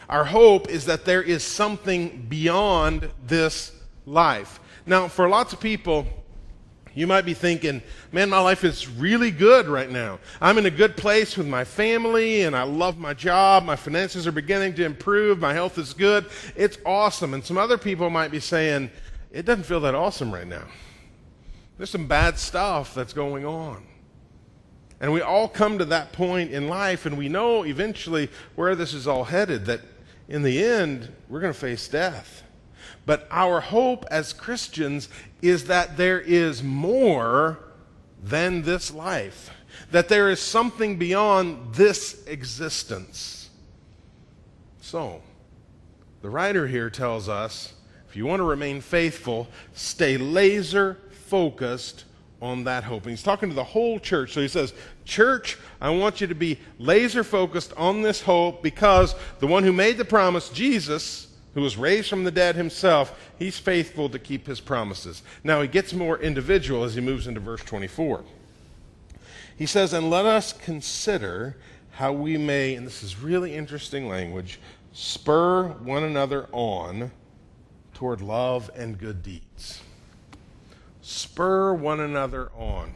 Our 0.09 0.25
hope 0.25 0.69
is 0.71 0.87
that 0.87 1.05
there 1.05 1.23
is 1.23 1.43
something 1.43 2.25
beyond 2.29 3.11
this 3.27 3.73
life. 4.07 4.61
Now, 4.87 5.09
for 5.09 5.29
lots 5.29 5.53
of 5.53 5.59
people, 5.59 6.07
you 6.95 7.07
might 7.07 7.25
be 7.25 7.35
thinking, 7.35 7.83
man, 8.13 8.31
my 8.31 8.39
life 8.39 8.63
is 8.63 8.89
really 8.89 9.31
good 9.31 9.67
right 9.67 9.91
now. 9.91 10.21
I'm 10.41 10.59
in 10.59 10.67
a 10.67 10.71
good 10.71 10.97
place 10.97 11.37
with 11.37 11.47
my 11.47 11.65
family 11.65 12.43
and 12.43 12.55
I 12.55 12.63
love 12.63 12.99
my 12.99 13.15
job. 13.15 13.65
My 13.65 13.77
finances 13.77 14.27
are 14.27 14.33
beginning 14.33 14.75
to 14.75 14.85
improve. 14.85 15.41
My 15.41 15.53
health 15.53 15.77
is 15.77 15.93
good. 15.93 16.27
It's 16.55 16.79
awesome. 16.87 17.35
And 17.35 17.45
some 17.45 17.59
other 17.59 17.77
people 17.77 18.11
might 18.11 18.31
be 18.31 18.41
saying, 18.41 18.91
it 19.33 19.45
doesn't 19.45 19.65
feel 19.65 19.81
that 19.81 19.97
awesome 19.97 20.33
right 20.33 20.47
now. 20.47 20.65
There's 21.77 21.91
some 21.91 22.07
bad 22.07 22.39
stuff 22.39 22.95
that's 22.95 23.13
going 23.13 23.45
on. 23.45 23.85
And 25.01 25.13
we 25.13 25.21
all 25.21 25.49
come 25.49 25.79
to 25.79 25.85
that 25.87 26.13
point 26.13 26.53
in 26.53 26.69
life 26.69 27.05
and 27.05 27.19
we 27.19 27.29
know 27.29 27.65
eventually 27.65 28.31
where 28.55 28.77
this 28.77 28.95
is 28.95 29.09
all 29.09 29.25
headed 29.25 29.67
that 29.67 29.81
in 30.29 30.43
the 30.43 30.65
end, 30.65 31.13
we're 31.29 31.41
going 31.41 31.53
to 31.53 31.59
face 31.59 31.89
death. 31.89 32.44
But 33.07 33.27
our 33.31 33.61
hope 33.61 34.07
as 34.11 34.33
Christians 34.33 35.09
is 35.43 35.67
that 35.67 35.97
there 35.97 36.21
is 36.21 36.63
more 36.63 37.59
than 38.23 38.63
this 38.63 38.93
life, 38.93 39.51
that 39.91 40.09
there 40.09 40.31
is 40.31 40.41
something 40.41 40.97
beyond 40.97 41.75
this 41.75 42.25
existence. 42.27 43.51
So, 44.81 45.21
the 46.23 46.31
writer 46.31 46.67
here 46.67 46.89
tells 46.89 47.29
us 47.29 47.75
if 48.09 48.17
you 48.17 48.27
want 48.27 48.41
to 48.41 48.45
remain 48.45 48.81
faithful, 48.81 49.49
stay 49.75 50.17
laser 50.17 50.99
focused 51.27 52.05
on 52.41 52.65
that 52.65 52.85
hope. 52.85 53.03
And 53.03 53.11
he's 53.11 53.25
talking 53.25 53.49
to 53.49 53.55
the 53.55 53.65
whole 53.65 53.99
church. 53.99 54.33
So 54.33 54.41
he 54.41 54.47
says, 54.47 54.73
Church, 55.05 55.59
I 55.81 55.91
want 55.91 56.21
you 56.21 56.29
to 56.29 56.35
be 56.35 56.61
laser 56.79 57.25
focused 57.25 57.73
on 57.77 58.03
this 58.03 58.23
hope 58.23 58.63
because 58.63 59.17
the 59.41 59.47
one 59.47 59.65
who 59.65 59.73
made 59.73 59.97
the 59.97 60.05
promise, 60.05 60.49
Jesus, 60.51 61.27
who 61.55 61.61
was 61.61 61.77
raised 61.77 62.09
from 62.09 62.25
the 62.25 62.31
dead 62.31 62.57
himself, 62.57 63.31
he's 63.39 63.59
faithful 63.59 64.09
to 64.09 64.19
keep 64.19 64.47
his 64.47 64.61
promises. 64.61 65.23
Now 65.43 65.63
he 65.63 65.69
gets 65.69 65.93
more 65.93 66.19
individual 66.19 66.85
as 66.85 66.95
he 66.95 67.01
moves 67.01 67.27
into 67.27 67.41
verse 67.41 67.63
24. 67.63 68.25
He 69.57 69.67
says, 69.67 69.93
And 69.93 70.11
let 70.11 70.27
us 70.27 70.53
consider 70.53 71.57
how 71.93 72.13
we 72.13 72.37
may, 72.37 72.75
and 72.75 72.87
this 72.87 73.03
is 73.03 73.21
really 73.21 73.55
interesting 73.55 74.09
language, 74.09 74.59
spur 74.93 75.69
one 75.69 76.03
another 76.03 76.49
on 76.51 77.13
toward 77.95 78.21
love 78.21 78.69
and 78.75 78.99
good 78.99 79.23
deeds. 79.23 79.81
Spur 81.03 81.73
one 81.73 82.01
another 82.01 82.51
on. 82.57 82.93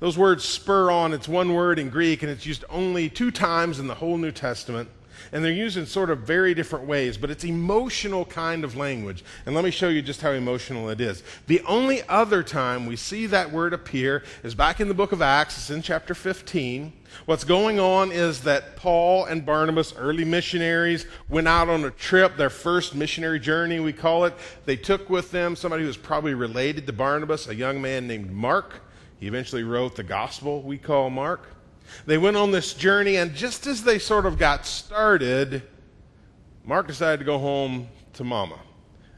Those 0.00 0.18
words 0.18 0.44
spur 0.44 0.90
on, 0.90 1.12
it's 1.12 1.28
one 1.28 1.54
word 1.54 1.78
in 1.78 1.90
Greek, 1.90 2.22
and 2.22 2.30
it's 2.30 2.46
used 2.46 2.64
only 2.70 3.08
two 3.08 3.30
times 3.30 3.78
in 3.78 3.86
the 3.86 3.94
whole 3.94 4.16
New 4.16 4.32
Testament 4.32 4.88
and 5.32 5.44
they're 5.44 5.52
used 5.52 5.76
in 5.76 5.86
sort 5.86 6.10
of 6.10 6.20
very 6.20 6.54
different 6.54 6.86
ways, 6.86 7.16
but 7.16 7.30
it's 7.30 7.44
emotional 7.44 8.24
kind 8.24 8.64
of 8.64 8.76
language. 8.76 9.24
And 9.46 9.54
let 9.54 9.64
me 9.64 9.70
show 9.70 9.88
you 9.88 10.02
just 10.02 10.20
how 10.20 10.30
emotional 10.30 10.88
it 10.88 11.00
is. 11.00 11.22
The 11.46 11.60
only 11.62 12.02
other 12.08 12.42
time 12.42 12.86
we 12.86 12.96
see 12.96 13.26
that 13.26 13.52
word 13.52 13.72
appear 13.72 14.22
is 14.42 14.54
back 14.54 14.80
in 14.80 14.88
the 14.88 14.94
book 14.94 15.12
of 15.12 15.22
Acts, 15.22 15.58
it's 15.58 15.70
in 15.70 15.82
chapter 15.82 16.14
15. 16.14 16.92
What's 17.26 17.44
going 17.44 17.80
on 17.80 18.12
is 18.12 18.42
that 18.42 18.76
Paul 18.76 19.24
and 19.24 19.44
Barnabas, 19.44 19.94
early 19.96 20.24
missionaries, 20.24 21.06
went 21.28 21.48
out 21.48 21.68
on 21.68 21.84
a 21.84 21.90
trip, 21.90 22.36
their 22.36 22.50
first 22.50 22.94
missionary 22.94 23.40
journey, 23.40 23.80
we 23.80 23.92
call 23.92 24.24
it. 24.24 24.34
They 24.66 24.76
took 24.76 25.08
with 25.08 25.30
them 25.30 25.56
somebody 25.56 25.82
who 25.82 25.88
was 25.88 25.96
probably 25.96 26.34
related 26.34 26.86
to 26.86 26.92
Barnabas, 26.92 27.48
a 27.48 27.54
young 27.54 27.80
man 27.80 28.06
named 28.06 28.30
Mark. 28.30 28.82
He 29.18 29.26
eventually 29.26 29.64
wrote 29.64 29.96
the 29.96 30.04
gospel 30.04 30.62
we 30.62 30.78
call 30.78 31.10
Mark. 31.10 31.57
They 32.06 32.18
went 32.18 32.36
on 32.36 32.50
this 32.50 32.74
journey, 32.74 33.16
and 33.16 33.34
just 33.34 33.66
as 33.66 33.82
they 33.82 33.98
sort 33.98 34.26
of 34.26 34.38
got 34.38 34.66
started, 34.66 35.62
Mark 36.64 36.86
decided 36.86 37.18
to 37.18 37.24
go 37.24 37.38
home 37.38 37.88
to 38.14 38.24
mama. 38.24 38.58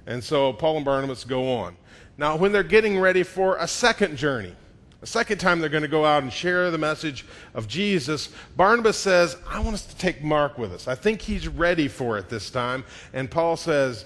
And 0.07 0.23
so 0.23 0.53
Paul 0.53 0.77
and 0.77 0.85
Barnabas 0.85 1.25
go 1.25 1.53
on. 1.53 1.77
Now, 2.17 2.37
when 2.37 2.53
they're 2.53 2.63
getting 2.63 2.99
ready 2.99 3.23
for 3.23 3.57
a 3.57 3.67
second 3.67 4.17
journey, 4.17 4.55
a 5.03 5.07
second 5.07 5.39
time 5.39 5.61
they're 5.61 5.71
going 5.71 5.83
to 5.83 5.89
go 5.89 6.05
out 6.05 6.23
and 6.23 6.33
share 6.33 6.71
the 6.71 6.79
message 6.79 7.25
of 7.55 7.67
Jesus, 7.67 8.29
Barnabas 8.57 8.99
says, 8.99 9.37
I 9.49 9.61
want 9.61 9.75
us 9.75 9.87
to 9.87 9.97
take 9.97 10.23
Mark 10.23 10.59
with 10.59 10.73
us. 10.73 10.87
I 10.89 10.95
think 10.95 11.23
he's 11.23 11.49
ready 11.49 11.89
for 11.89 12.19
it 12.19 12.29
this 12.29 12.51
time. 12.51 12.85
And 13.13 13.31
Paul 13.31 13.57
says, 13.57 14.05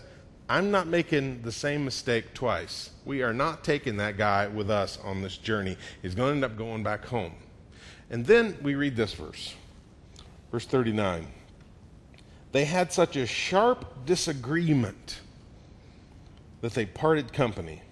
I'm 0.48 0.70
not 0.70 0.86
making 0.86 1.42
the 1.42 1.50
same 1.50 1.84
mistake 1.84 2.34
twice. 2.34 2.90
We 3.04 3.22
are 3.22 3.32
not 3.32 3.64
taking 3.64 3.96
that 3.96 4.16
guy 4.16 4.46
with 4.46 4.70
us 4.70 4.98
on 5.02 5.22
this 5.22 5.36
journey. 5.36 5.76
He's 6.02 6.14
going 6.14 6.28
to 6.28 6.34
end 6.34 6.44
up 6.44 6.56
going 6.56 6.82
back 6.82 7.04
home. 7.06 7.32
And 8.10 8.26
then 8.26 8.56
we 8.62 8.74
read 8.74 8.96
this 8.96 9.14
verse, 9.14 9.54
verse 10.50 10.66
39. 10.66 11.26
They 12.52 12.64
had 12.64 12.92
such 12.92 13.16
a 13.16 13.26
sharp 13.26 14.06
disagreement 14.06 15.20
that 16.60 16.74
they 16.74 16.86
parted 16.86 17.32
company. 17.32 17.82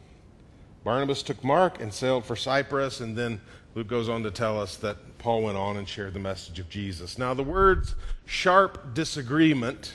Barnabas 0.85 1.23
took 1.23 1.43
Mark 1.43 1.81
and 1.81 1.93
sailed 1.93 2.25
for 2.25 2.37
Cyprus, 2.37 3.01
and 3.01 3.17
then 3.17 3.41
Luke 3.75 3.89
goes 3.89 4.09
on 4.09 4.23
to 4.23 4.31
tell 4.31 4.61
us 4.61 4.77
that 4.77 5.19
Paul 5.19 5.43
went 5.43 5.57
on 5.57 5.77
and 5.77 5.89
shared 5.89 6.15
the 6.15 6.21
message 6.21 6.59
of 6.59 6.69
Jesus. 6.69 7.19
Now, 7.19 7.35
the 7.35 7.43
words 7.43 7.95
sharp 8.27 8.95
disagreement 8.95 9.95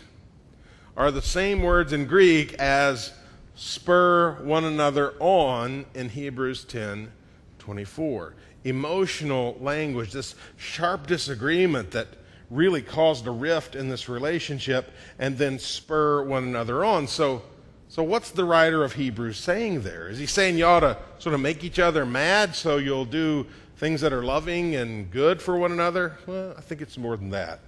are 0.96 1.12
the 1.12 1.22
same 1.22 1.62
words 1.62 1.94
in 1.94 2.06
Greek 2.06 2.54
as 2.56 3.14
spur 3.56 4.34
one 4.42 4.66
another 4.66 5.14
on 5.20 5.86
in 5.94 6.10
Hebrews 6.10 6.64
10 6.66 7.12
24 7.60 8.34
emotional 8.68 9.58
language, 9.60 10.12
this 10.12 10.36
sharp 10.58 11.08
disagreement 11.08 11.92
that 11.92 12.08
really 12.50 12.82
caused 12.82 13.28
a 13.28 13.32
rift 13.32 13.76
in 13.76 13.90
this 13.90 14.08
relationship 14.08 14.92
and 15.20 15.38
then 15.38 15.60
spur 15.60 16.24
one 16.24 16.44
another 16.44 16.86
on. 16.86 17.08
So, 17.08 17.44
so 17.90 18.04
what's 18.04 18.32
the 18.32 18.46
writer 18.46 18.84
of 18.84 18.94
Hebrews 18.94 19.38
saying 19.38 19.82
there? 19.82 20.08
Is 20.10 20.20
he 20.20 20.26
saying 20.26 20.58
you 20.58 20.66
ought 20.66 20.82
to 20.82 20.98
sort 21.20 21.36
of 21.36 21.42
make 21.42 21.64
each 21.64 21.80
other 21.80 22.06
mad 22.06 22.56
so 22.56 22.78
you'll 22.78 23.06
do 23.06 23.46
things 23.78 24.02
that 24.02 24.14
are 24.14 24.24
loving 24.24 24.76
and 24.76 25.12
good 25.12 25.42
for 25.42 25.58
one 25.58 25.72
another? 25.72 26.18
Well, 26.26 26.54
I 26.58 26.62
think 26.62 26.82
it's 26.82 26.98
more 26.98 27.18
than 27.18 27.30
that. 27.32 27.60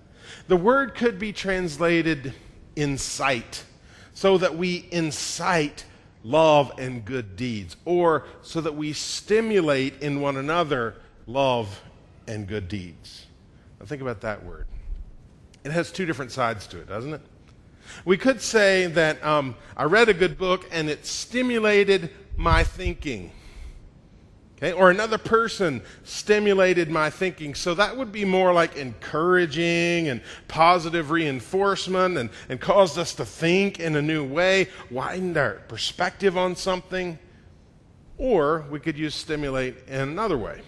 The 0.47 0.57
word 0.57 0.95
could 0.95 1.19
be 1.19 1.33
translated 1.33 2.33
incite, 2.75 3.63
so 4.13 4.37
that 4.37 4.55
we 4.55 4.87
incite 4.91 5.85
love 6.23 6.71
and 6.77 7.05
good 7.05 7.35
deeds, 7.35 7.77
or 7.85 8.25
so 8.41 8.61
that 8.61 8.75
we 8.75 8.93
stimulate 8.93 10.01
in 10.01 10.21
one 10.21 10.37
another 10.37 10.95
love 11.27 11.81
and 12.27 12.47
good 12.47 12.67
deeds. 12.67 13.25
Now, 13.79 13.85
think 13.85 14.01
about 14.01 14.21
that 14.21 14.43
word. 14.43 14.67
It 15.63 15.71
has 15.71 15.91
two 15.91 16.05
different 16.05 16.31
sides 16.31 16.67
to 16.67 16.79
it, 16.79 16.87
doesn't 16.87 17.13
it? 17.13 17.21
We 18.05 18.17
could 18.17 18.41
say 18.41 18.87
that 18.87 19.23
um, 19.25 19.55
I 19.75 19.83
read 19.83 20.09
a 20.09 20.13
good 20.13 20.37
book 20.37 20.67
and 20.71 20.89
it 20.89 21.05
stimulated 21.05 22.11
my 22.37 22.63
thinking. 22.63 23.31
Okay? 24.59 24.73
Or 24.73 24.91
another 24.91 25.17
person 25.17 25.81
stimulated 26.03 26.89
my 26.89 27.09
thinking. 27.09 27.55
So 27.55 27.73
that 27.75 27.95
would 27.95 28.11
be 28.11 28.25
more 28.25 28.51
like 28.51 28.75
encouraging 28.75 30.09
and 30.09 30.21
positive 30.49 31.11
reinforcement 31.11 32.17
and, 32.17 32.29
and 32.49 32.59
caused 32.59 32.97
us 32.97 33.13
to 33.15 33.25
think 33.25 33.79
in 33.79 33.95
a 33.95 34.01
new 34.01 34.23
way, 34.23 34.67
widened 34.91 35.37
our 35.37 35.53
perspective 35.69 36.37
on 36.37 36.57
something. 36.57 37.17
Or 38.17 38.65
we 38.69 38.81
could 38.81 38.97
use 38.97 39.15
stimulate 39.15 39.77
in 39.87 40.01
another 40.01 40.37
way. 40.37 40.61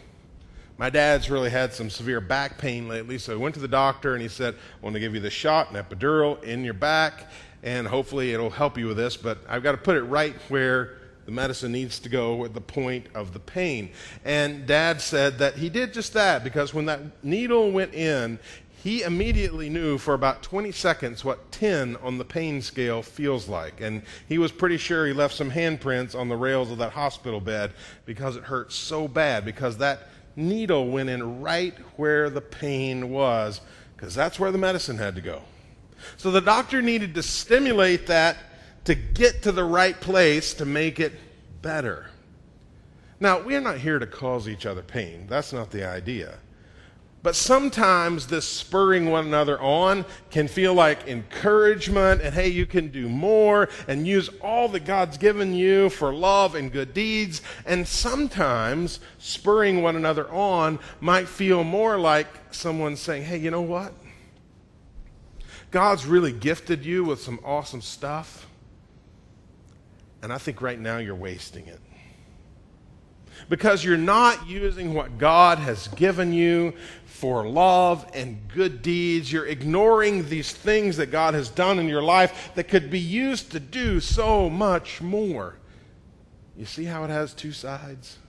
My 0.78 0.90
dad's 0.90 1.30
really 1.30 1.50
had 1.50 1.74
some 1.74 1.90
severe 1.90 2.22
back 2.22 2.58
pain 2.58 2.88
lately, 2.88 3.20
so 3.20 3.36
he 3.36 3.38
went 3.38 3.54
to 3.56 3.62
the 3.62 3.68
doctor 3.68 4.14
and 4.14 4.22
he 4.22 4.30
said, 4.30 4.56
I 4.56 4.84
want 4.84 4.94
to 4.96 5.00
give 5.00 5.14
you 5.14 5.20
the 5.20 5.30
shot, 5.30 5.70
an 5.70 5.76
epidural 5.76 6.42
in 6.44 6.64
your 6.64 6.74
back, 6.74 7.30
and 7.62 7.86
hopefully 7.86 8.34
it'll 8.34 8.50
help 8.50 8.78
you 8.78 8.88
with 8.88 8.98
this, 8.98 9.16
but 9.16 9.38
I've 9.48 9.62
got 9.62 9.74
to 9.74 9.78
put 9.78 9.96
it 9.96 10.04
right 10.04 10.34
where 10.48 10.98
the 11.32 11.36
medicine 11.36 11.72
needs 11.72 11.98
to 11.98 12.10
go 12.10 12.44
at 12.44 12.54
the 12.54 12.60
point 12.60 13.06
of 13.16 13.32
the 13.32 13.40
pain. 13.40 13.90
And 14.26 14.68
dad 14.68 15.00
said 15.00 15.40
that 15.40 15.56
he 15.56 15.70
did 15.70 15.94
just 15.94 16.12
that 16.12 16.44
because 16.44 16.74
when 16.74 16.88
that 16.88 17.24
needle 17.24 17.72
went 17.72 17.94
in, 17.94 18.38
he 18.84 19.04
immediately 19.04 19.70
knew 19.70 19.98
for 19.98 20.14
about 20.14 20.44
20 20.44 20.74
seconds 20.74 21.24
what 21.24 21.50
10 21.54 21.96
on 21.98 22.18
the 22.18 22.26
pain 22.26 22.62
scale 22.62 23.02
feels 23.02 23.48
like. 23.48 23.80
And 23.80 24.02
he 24.28 24.40
was 24.40 24.52
pretty 24.52 24.76
sure 24.76 25.08
he 25.08 25.14
left 25.14 25.34
some 25.34 25.52
handprints 25.52 26.20
on 26.20 26.28
the 26.28 26.36
rails 26.36 26.70
of 26.70 26.80
that 26.80 26.92
hospital 26.92 27.40
bed 27.40 27.72
because 28.06 28.36
it 28.36 28.44
hurt 28.44 28.74
so 28.74 29.08
bad, 29.08 29.46
because 29.46 29.78
that 29.78 30.10
needle 30.36 30.90
went 30.90 31.10
in 31.10 31.42
right 31.42 31.78
where 31.96 32.30
the 32.30 32.42
pain 32.42 33.10
was, 33.10 33.62
because 33.96 34.14
that's 34.14 34.38
where 34.38 34.52
the 34.52 34.58
medicine 34.58 34.98
had 34.98 35.16
to 35.16 35.22
go. 35.22 35.42
So 36.18 36.30
the 36.30 36.42
doctor 36.42 36.82
needed 36.82 37.16
to 37.16 37.24
stimulate 37.24 38.08
that 38.08 38.38
to 38.86 38.96
get 38.96 39.44
to 39.44 39.52
the 39.52 39.64
right 39.64 40.00
place 40.00 40.54
to 40.56 40.66
make 40.66 41.00
it 41.00 41.14
better. 41.62 42.08
Now, 43.20 43.42
we're 43.42 43.62
not 43.62 43.78
here 43.78 44.00
to 44.00 44.08
cause 44.08 44.48
each 44.48 44.66
other 44.66 44.82
pain. 44.82 45.28
That's 45.30 45.54
not 45.54 45.70
the 45.70 45.88
idea. 45.88 46.40
But 47.24 47.36
sometimes 47.36 48.26
this 48.26 48.48
spurring 48.48 49.12
one 49.12 49.28
another 49.28 49.62
on 49.62 50.06
can 50.32 50.48
feel 50.48 50.74
like 50.74 51.08
encouragement 51.08 52.22
and 52.22 52.34
hey, 52.34 52.48
you 52.48 52.66
can 52.66 52.88
do 52.88 53.08
more 53.08 53.70
and 53.88 54.08
use 54.08 54.30
all 54.42 54.68
that 54.70 54.86
God's 54.86 55.20
given 55.20 55.54
you 55.54 55.90
for 55.90 56.12
love 56.12 56.56
and 56.56 56.72
good 56.72 56.96
deeds. 56.96 57.44
And 57.68 57.88
sometimes 57.88 59.00
spurring 59.20 59.84
one 59.84 59.96
another 59.96 60.28
on 60.32 60.80
might 61.00 61.28
feel 61.28 61.64
more 61.64 62.00
like 62.00 62.28
someone 62.50 62.96
saying, 62.96 63.26
hey, 63.26 63.38
you 63.38 63.52
know 63.52 63.62
what? 63.62 63.94
God's 65.70 66.08
really 66.08 66.34
gifted 66.34 66.84
you 66.84 67.04
with 67.04 67.22
some 67.22 67.40
awesome 67.46 67.82
stuff. 67.82 68.48
And 70.22 70.32
I 70.32 70.38
think 70.38 70.62
right 70.62 70.80
now 70.80 70.98
you're 70.98 71.16
wasting 71.16 71.68
it. 71.68 71.80
Because 73.50 73.84
you're 73.84 73.98
not 73.98 74.48
using 74.48 74.94
what 74.94 75.18
God 75.18 75.58
has 75.58 75.88
given 75.90 76.32
you 76.32 76.74
for 77.06 77.48
love 77.48 78.06
and 78.14 78.40
good 78.54 78.82
deeds. 78.82 79.32
You're 79.32 79.48
ignoring 79.48 80.30
these 80.30 80.52
things 80.52 80.98
that 80.98 81.08
God 81.08 81.34
has 81.34 81.50
done 81.50 81.80
in 81.80 81.88
your 81.88 82.04
life 82.04 82.52
that 82.56 82.68
could 82.68 82.92
be 82.92 83.00
used 83.00 83.52
to 83.52 83.60
do 83.60 84.00
so 84.00 84.50
much 84.50 85.02
more. 85.02 85.56
You 86.58 86.66
see 86.66 86.86
how 86.86 87.04
it 87.04 87.10
has 87.10 87.34
two 87.34 87.52
sides? 87.52 88.20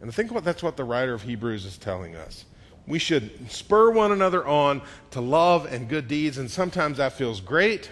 And 0.00 0.10
I 0.10 0.12
think 0.12 0.30
what, 0.30 0.44
that's 0.44 0.62
what 0.62 0.76
the 0.76 0.84
writer 0.84 1.14
of 1.14 1.22
Hebrews 1.22 1.64
is 1.64 1.78
telling 1.78 2.14
us. 2.14 2.44
We 2.86 2.98
should 2.98 3.50
spur 3.50 3.90
one 3.90 4.12
another 4.12 4.46
on 4.46 4.82
to 5.10 5.20
love 5.20 5.66
and 5.66 5.88
good 5.88 6.08
deeds, 6.08 6.38
and 6.38 6.50
sometimes 6.50 6.98
that 6.98 7.12
feels 7.12 7.40
great. 7.40 7.90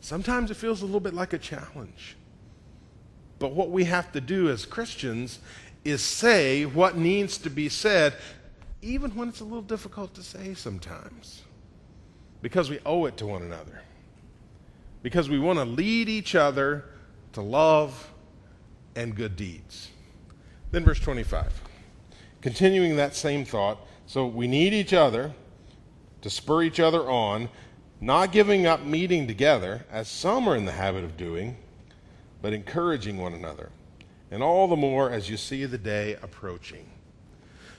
Sometimes 0.00 0.50
it 0.50 0.54
feels 0.54 0.82
a 0.82 0.84
little 0.84 1.00
bit 1.00 1.14
like 1.14 1.32
a 1.32 1.38
challenge. 1.38 2.16
But 3.38 3.52
what 3.52 3.70
we 3.70 3.84
have 3.84 4.12
to 4.12 4.20
do 4.20 4.48
as 4.48 4.66
Christians 4.66 5.38
is 5.84 6.02
say 6.02 6.64
what 6.64 6.96
needs 6.96 7.38
to 7.38 7.50
be 7.50 7.68
said, 7.68 8.14
even 8.82 9.10
when 9.12 9.28
it's 9.28 9.40
a 9.40 9.44
little 9.44 9.62
difficult 9.62 10.14
to 10.14 10.22
say 10.22 10.54
sometimes, 10.54 11.42
because 12.42 12.70
we 12.70 12.78
owe 12.84 13.06
it 13.06 13.16
to 13.18 13.26
one 13.26 13.42
another. 13.42 13.82
Because 15.02 15.28
we 15.28 15.38
want 15.38 15.58
to 15.58 15.64
lead 15.64 16.08
each 16.08 16.34
other 16.34 16.84
to 17.32 17.40
love 17.40 18.10
and 18.96 19.14
good 19.14 19.36
deeds. 19.36 19.90
Then, 20.70 20.84
verse 20.84 21.00
25. 21.00 21.62
Continuing 22.40 22.96
that 22.96 23.14
same 23.14 23.44
thought, 23.44 23.78
so 24.06 24.26
we 24.26 24.48
need 24.48 24.72
each 24.72 24.92
other 24.92 25.32
to 26.22 26.30
spur 26.30 26.62
each 26.62 26.80
other 26.80 27.08
on 27.08 27.48
not 28.00 28.32
giving 28.32 28.66
up 28.66 28.84
meeting 28.84 29.26
together, 29.26 29.84
as 29.90 30.08
some 30.08 30.48
are 30.48 30.56
in 30.56 30.64
the 30.64 30.72
habit 30.72 31.04
of 31.04 31.16
doing, 31.16 31.56
but 32.40 32.52
encouraging 32.52 33.18
one 33.18 33.34
another, 33.34 33.70
and 34.30 34.42
all 34.42 34.68
the 34.68 34.76
more 34.76 35.10
as 35.10 35.28
you 35.28 35.36
see 35.36 35.64
the 35.64 35.78
day 35.78 36.16
approaching. 36.22 36.86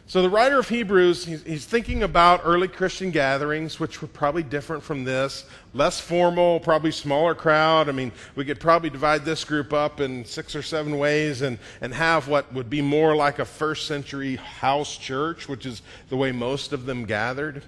So, 0.08 0.24
the 0.24 0.30
writer 0.30 0.58
of 0.58 0.68
Hebrews, 0.68 1.24
he's, 1.24 1.44
he's, 1.44 1.66
thinking 1.66 2.02
about 2.02 2.42
early 2.44 2.68
Christian 2.68 3.12
gatherings, 3.12 3.80
which 3.80 4.02
were 4.02 4.08
probably 4.08 4.42
different 4.42 4.82
from 4.82 5.04
this, 5.04 5.46
less 5.76 6.00
formal, 6.00 6.60
probably 6.60 6.92
smaller 6.92 7.36
crowd. 7.36 7.88
I 7.88 7.92
mean, 7.92 8.12
we 8.36 8.44
could 8.44 8.60
probably 8.60 8.90
divide 8.90 9.24
this 9.24 9.44
group 9.44 9.72
up 9.72 10.00
in 10.00 10.26
six 10.26 10.56
or 10.56 10.64
seven 10.64 10.98
ways 10.98 11.44
and, 11.44 11.60
and 11.80 11.94
have 11.94 12.28
what 12.28 12.52
would 12.56 12.72
be 12.72 12.82
more 12.82 13.16
like 13.16 13.38
a 13.38 13.46
first 13.46 13.86
century 13.86 14.38
house 14.38 14.98
church, 14.98 15.48
which 15.48 15.68
is 15.68 15.84
the 16.10 16.18
way 16.18 16.32
most 16.32 16.74
of 16.74 16.88
them 16.88 17.06
gathered 17.06 17.62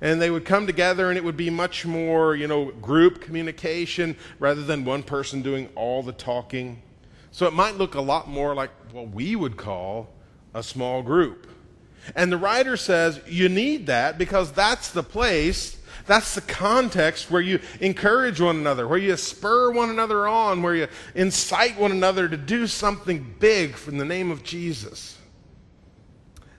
and 0.00 0.20
they 0.20 0.30
would 0.30 0.44
come 0.44 0.66
together 0.66 1.08
and 1.08 1.16
it 1.16 1.24
would 1.24 1.36
be 1.36 1.50
much 1.50 1.86
more, 1.86 2.34
you 2.34 2.46
know, 2.46 2.66
group 2.72 3.20
communication 3.20 4.16
rather 4.38 4.62
than 4.62 4.84
one 4.84 5.02
person 5.02 5.42
doing 5.42 5.68
all 5.74 6.02
the 6.02 6.12
talking. 6.12 6.82
So 7.30 7.46
it 7.46 7.52
might 7.52 7.76
look 7.76 7.94
a 7.94 8.00
lot 8.00 8.28
more 8.28 8.54
like 8.54 8.70
what 8.92 9.10
we 9.10 9.34
would 9.34 9.56
call 9.56 10.08
a 10.52 10.62
small 10.62 11.02
group. 11.02 11.48
And 12.14 12.30
the 12.30 12.36
writer 12.36 12.76
says 12.76 13.20
you 13.26 13.48
need 13.48 13.86
that 13.86 14.18
because 14.18 14.52
that's 14.52 14.90
the 14.90 15.02
place, 15.02 15.78
that's 16.06 16.34
the 16.34 16.42
context 16.42 17.30
where 17.30 17.40
you 17.40 17.60
encourage 17.80 18.40
one 18.40 18.56
another, 18.56 18.86
where 18.86 18.98
you 18.98 19.16
spur 19.16 19.70
one 19.70 19.90
another 19.90 20.28
on, 20.28 20.62
where 20.62 20.74
you 20.74 20.88
incite 21.14 21.78
one 21.78 21.92
another 21.92 22.28
to 22.28 22.36
do 22.36 22.66
something 22.66 23.34
big 23.38 23.74
in 23.86 23.96
the 23.96 24.04
name 24.04 24.30
of 24.30 24.42
Jesus. 24.42 25.18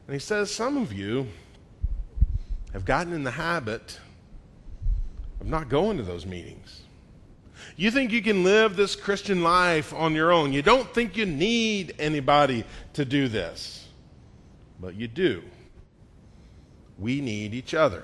And 0.07 0.13
he 0.13 0.19
says, 0.19 0.51
Some 0.51 0.77
of 0.77 0.91
you, 0.91 1.27
have 2.75 2.83
gotten 2.83 3.13
in 3.13 3.23
the 3.23 3.31
habit 3.31 4.01
of 5.39 5.47
not 5.47 5.69
going 5.69 5.95
to 5.95 6.03
those 6.03 6.25
meetings. 6.25 6.81
You 7.77 7.89
think 7.89 8.11
you 8.11 8.21
can 8.21 8.43
live 8.43 8.75
this 8.75 8.97
Christian 8.97 9.43
life 9.43 9.93
on 9.93 10.13
your 10.13 10.33
own. 10.33 10.51
You 10.51 10.61
don't 10.61 10.93
think 10.93 11.15
you 11.15 11.25
need 11.25 11.95
anybody 11.99 12.65
to 12.91 13.05
do 13.05 13.29
this. 13.29 13.87
But 14.77 14.95
you 14.95 15.07
do. 15.07 15.41
We 16.99 17.21
need 17.21 17.53
each 17.53 17.73
other. 17.73 18.03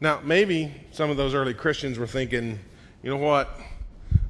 Now, 0.00 0.20
maybe 0.24 0.74
some 0.90 1.08
of 1.08 1.16
those 1.16 1.32
early 1.32 1.54
Christians 1.54 2.00
were 2.00 2.08
thinking, 2.08 2.58
you 3.04 3.10
know 3.10 3.18
what? 3.18 3.56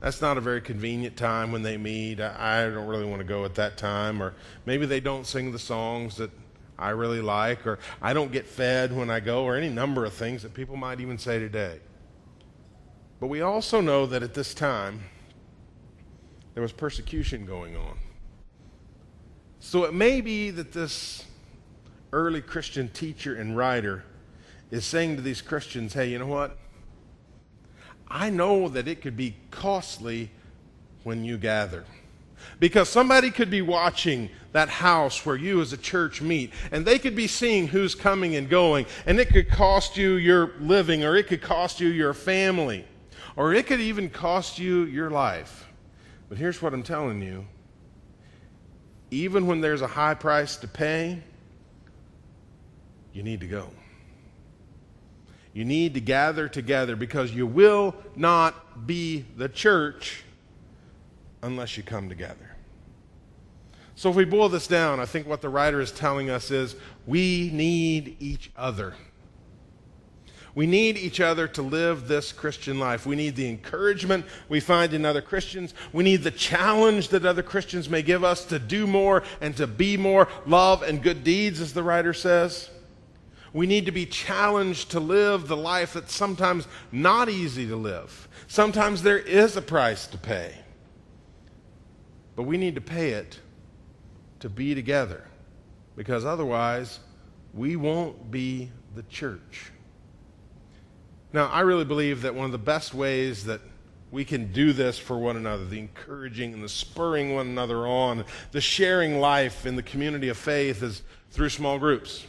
That's 0.00 0.21
not 0.21 0.37
a 0.37 0.42
very 0.42 0.61
convenient 0.61 1.16
time 1.16 1.50
when 1.50 1.62
they 1.62 1.78
meet. 1.78 2.21
I 2.21 2.68
don't 2.68 2.87
really 2.87 3.06
want 3.06 3.21
to 3.21 3.26
go 3.26 3.47
at 3.47 3.54
that 3.54 3.78
time. 3.78 4.23
Or 4.23 4.35
maybe 4.66 4.85
they 4.85 5.00
don't 5.00 5.26
sing 5.26 5.50
the 5.50 5.59
songs 5.59 6.16
that 6.16 6.30
I 6.78 6.90
really 6.90 7.21
like, 7.21 7.66
or 7.66 7.78
I 8.02 8.12
don't 8.12 8.30
get 8.30 8.47
fed 8.47 8.95
when 8.95 9.11
I 9.11 9.21
go, 9.21 9.45
or 9.45 9.56
any 9.56 9.68
number 9.68 10.04
of 10.04 10.12
things 10.12 10.42
that 10.42 10.54
people 10.54 10.76
might 10.76 11.00
even 11.00 11.18
say 11.18 11.38
today. 11.38 11.80
But 13.18 13.28
we 13.28 13.40
also 13.40 13.80
know 13.80 14.06
that 14.06 14.23
at 14.23 14.35
this 14.35 14.52
time, 14.52 15.00
there 16.54 16.62
was 16.62 16.73
persecution 16.73 17.47
going 17.47 17.76
on. 17.76 17.99
So 19.59 19.85
it 19.85 19.95
may 19.95 20.21
be 20.21 20.50
that 20.50 20.73
this 20.73 21.25
early 22.12 22.40
Christian 22.40 22.88
teacher 22.88 23.35
and 23.35 23.56
writer 23.56 24.04
is 24.71 24.85
saying 24.85 25.16
to 25.16 25.23
these 25.23 25.42
Christians, 25.42 25.95
hey, 25.95 26.11
you 26.11 26.18
know 26.18 26.26
what? 26.26 26.59
I 28.09 28.30
know 28.30 28.68
that 28.68 28.87
it 28.87 29.02
could 29.02 29.16
be 29.16 29.37
costly 29.50 30.30
when 31.02 31.25
you 31.25 31.38
gather. 31.38 31.85
Because 32.59 32.88
somebody 32.88 33.31
could 33.31 33.50
be 33.50 33.62
watching 33.62 34.31
that 34.52 34.69
house 34.69 35.26
where 35.26 35.37
you 35.37 35.61
as 35.61 35.73
a 35.73 35.76
church 35.76 36.23
meet, 36.23 36.52
and 36.71 36.87
they 36.87 36.99
could 36.99 37.14
be 37.14 37.26
seeing 37.26 37.69
who's 37.69 37.95
coming 37.95 38.37
and 38.37 38.49
going, 38.49 38.87
and 39.05 39.21
it 39.21 39.28
could 39.28 39.50
cost 39.50 39.97
you 39.97 40.14
your 40.14 40.52
living, 40.61 41.05
or 41.05 41.16
it 41.16 41.26
could 41.26 41.43
cost 41.43 41.81
you 41.81 41.88
your 41.88 42.14
family, 42.14 42.85
or 43.37 43.52
it 43.52 43.66
could 43.66 43.81
even 43.81 44.09
cost 44.09 44.59
you 44.59 44.85
your 44.85 45.11
life. 45.11 45.66
But 46.28 46.38
here's 46.38 46.61
what 46.62 46.73
I'm 46.73 46.83
telling 46.83 47.23
you 47.23 47.47
even 49.11 49.47
when 49.47 49.61
there's 49.61 49.83
a 49.83 49.87
high 49.87 50.14
price 50.14 50.57
to 50.57 50.69
pay, 50.69 51.23
you 53.12 53.23
need 53.23 53.40
to 53.40 53.47
go. 53.47 53.71
You 55.52 55.64
need 55.64 55.95
to 55.95 56.00
gather 56.00 56.49
together 56.49 56.97
because 56.97 57.33
you 57.33 57.47
will 57.47 57.95
not 58.14 58.87
be 58.87 59.25
the 59.37 59.49
church 59.49 60.23
unless 61.47 61.76
you 61.76 61.83
come 61.83 62.09
together. 62.09 62.57
So, 63.95 64.11
if 64.11 64.17
we 64.17 64.26
boil 64.26 64.50
this 64.50 64.67
down, 64.67 65.00
I 65.00 65.07
think 65.07 65.26
what 65.26 65.41
the 65.41 65.49
writer 65.49 65.81
is 65.81 65.91
telling 65.91 66.29
us 66.29 66.50
is 66.50 66.76
we 67.07 67.50
need 67.53 68.17
each 68.21 68.50
other. 68.57 68.95
We 70.55 70.67
need 70.67 70.97
each 70.97 71.21
other 71.21 71.47
to 71.49 71.62
live 71.62 72.09
this 72.09 72.33
Christian 72.33 72.79
life. 72.79 73.07
We 73.07 73.15
need 73.15 73.37
the 73.37 73.49
encouragement 73.49 74.25
we 74.49 74.61
find 74.61 74.93
in 74.95 75.05
other 75.05 75.21
Christians. 75.21 75.75
We 75.93 76.03
need 76.03 76.25
the 76.25 76.31
challenge 76.31 77.09
that 77.09 77.26
other 77.26 77.43
Christians 77.43 77.91
may 77.91 78.03
give 78.03 78.25
us 78.25 78.45
to 78.47 78.59
do 78.59 78.87
more 78.87 79.23
and 79.41 79.57
to 79.57 79.67
be 79.67 79.97
more, 79.97 80.29
love 80.47 80.83
and 80.83 81.03
good 81.03 81.25
deeds, 81.25 81.61
as 81.61 81.75
the 81.75 81.83
writer 81.83 82.15
says. 82.15 82.71
We 83.53 83.67
need 83.67 83.87
to 83.87 83.93
be 83.93 84.07
challenged 84.07 84.91
to 84.91 85.00
live 85.00 85.47
the 85.47 85.57
life 85.57 85.95
that's 85.95 86.15
sometimes 86.15 86.67
not 86.91 87.29
easy 87.29 87.67
to 87.69 87.76
live. 87.76 88.29
Sometimes 88.47 89.03
there 89.03 89.19
is 89.19 89.57
a 89.57 89.62
price 89.62 90.07
to 90.09 90.19
pay. 90.19 90.55
But 92.37 92.43
we 92.43 92.59
need 92.59 92.75
to 92.75 92.81
pay 92.81 93.11
it 93.11 93.40
to 94.40 94.49
be 94.49 94.75
together 94.75 95.25
because 95.97 96.25
otherwise 96.25 97.00
we 97.55 97.75
won't 97.76 98.31
be 98.31 98.71
the 98.95 99.02
church. 99.05 99.73
Now, 101.33 101.47
I 101.47 101.61
really 101.61 101.85
believe 101.85 102.23
that 102.23 102.35
one 102.35 102.45
of 102.45 102.52
the 102.52 102.59
best 102.59 102.95
ways 102.95 103.45
that 103.47 103.61
we 104.11 104.25
can 104.25 104.52
do 104.52 104.73
this 104.73 104.99
for 104.99 105.19
one 105.19 105.37
another 105.37 105.64
the 105.64 105.78
encouraging 105.78 106.52
and 106.52 106.62
the 106.62 106.69
spurring 106.69 107.35
one 107.35 107.49
another 107.49 107.87
on, 107.87 108.25
the 108.52 108.61
sharing 108.61 109.19
life 109.19 109.66
in 109.66 109.76
the 109.76 109.83
community 109.83 110.28
of 110.28 110.37
faith 110.37 110.83
is 110.83 111.02
through 111.31 111.49
small 111.49 111.78
groups. 111.78 112.25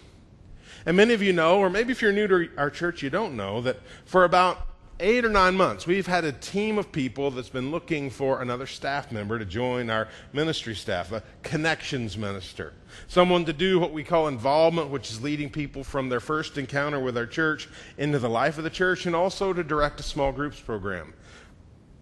And 0.85 0.97
many 0.97 1.13
of 1.13 1.21
you 1.21 1.33
know, 1.33 1.59
or 1.59 1.69
maybe 1.69 1.91
if 1.91 2.01
you're 2.01 2.13
new 2.13 2.27
to 2.27 2.49
our 2.57 2.69
church, 2.69 3.03
you 3.03 3.09
don't 3.09 3.35
know, 3.35 3.61
that 3.61 3.77
for 4.05 4.23
about 4.23 4.65
eight 4.99 5.25
or 5.25 5.29
nine 5.29 5.55
months, 5.55 5.85
we've 5.85 6.07
had 6.07 6.25
a 6.25 6.31
team 6.31 6.77
of 6.77 6.91
people 6.91 7.29
that's 7.31 7.49
been 7.49 7.71
looking 7.71 8.09
for 8.09 8.41
another 8.41 8.65
staff 8.65 9.11
member 9.11 9.37
to 9.37 9.45
join 9.45 9.89
our 9.89 10.07
ministry 10.33 10.75
staff, 10.75 11.11
a 11.11 11.21
connections 11.43 12.17
minister. 12.17 12.73
Someone 13.07 13.45
to 13.45 13.53
do 13.53 13.79
what 13.79 13.93
we 13.93 14.03
call 14.03 14.27
involvement, 14.27 14.89
which 14.89 15.11
is 15.11 15.21
leading 15.21 15.49
people 15.49 15.83
from 15.83 16.09
their 16.09 16.19
first 16.19 16.57
encounter 16.57 16.99
with 16.99 17.17
our 17.17 17.25
church 17.25 17.69
into 17.97 18.19
the 18.19 18.29
life 18.29 18.57
of 18.57 18.63
the 18.63 18.69
church, 18.69 19.05
and 19.05 19.15
also 19.15 19.53
to 19.53 19.63
direct 19.63 19.99
a 19.99 20.03
small 20.03 20.31
groups 20.31 20.59
program. 20.59 21.13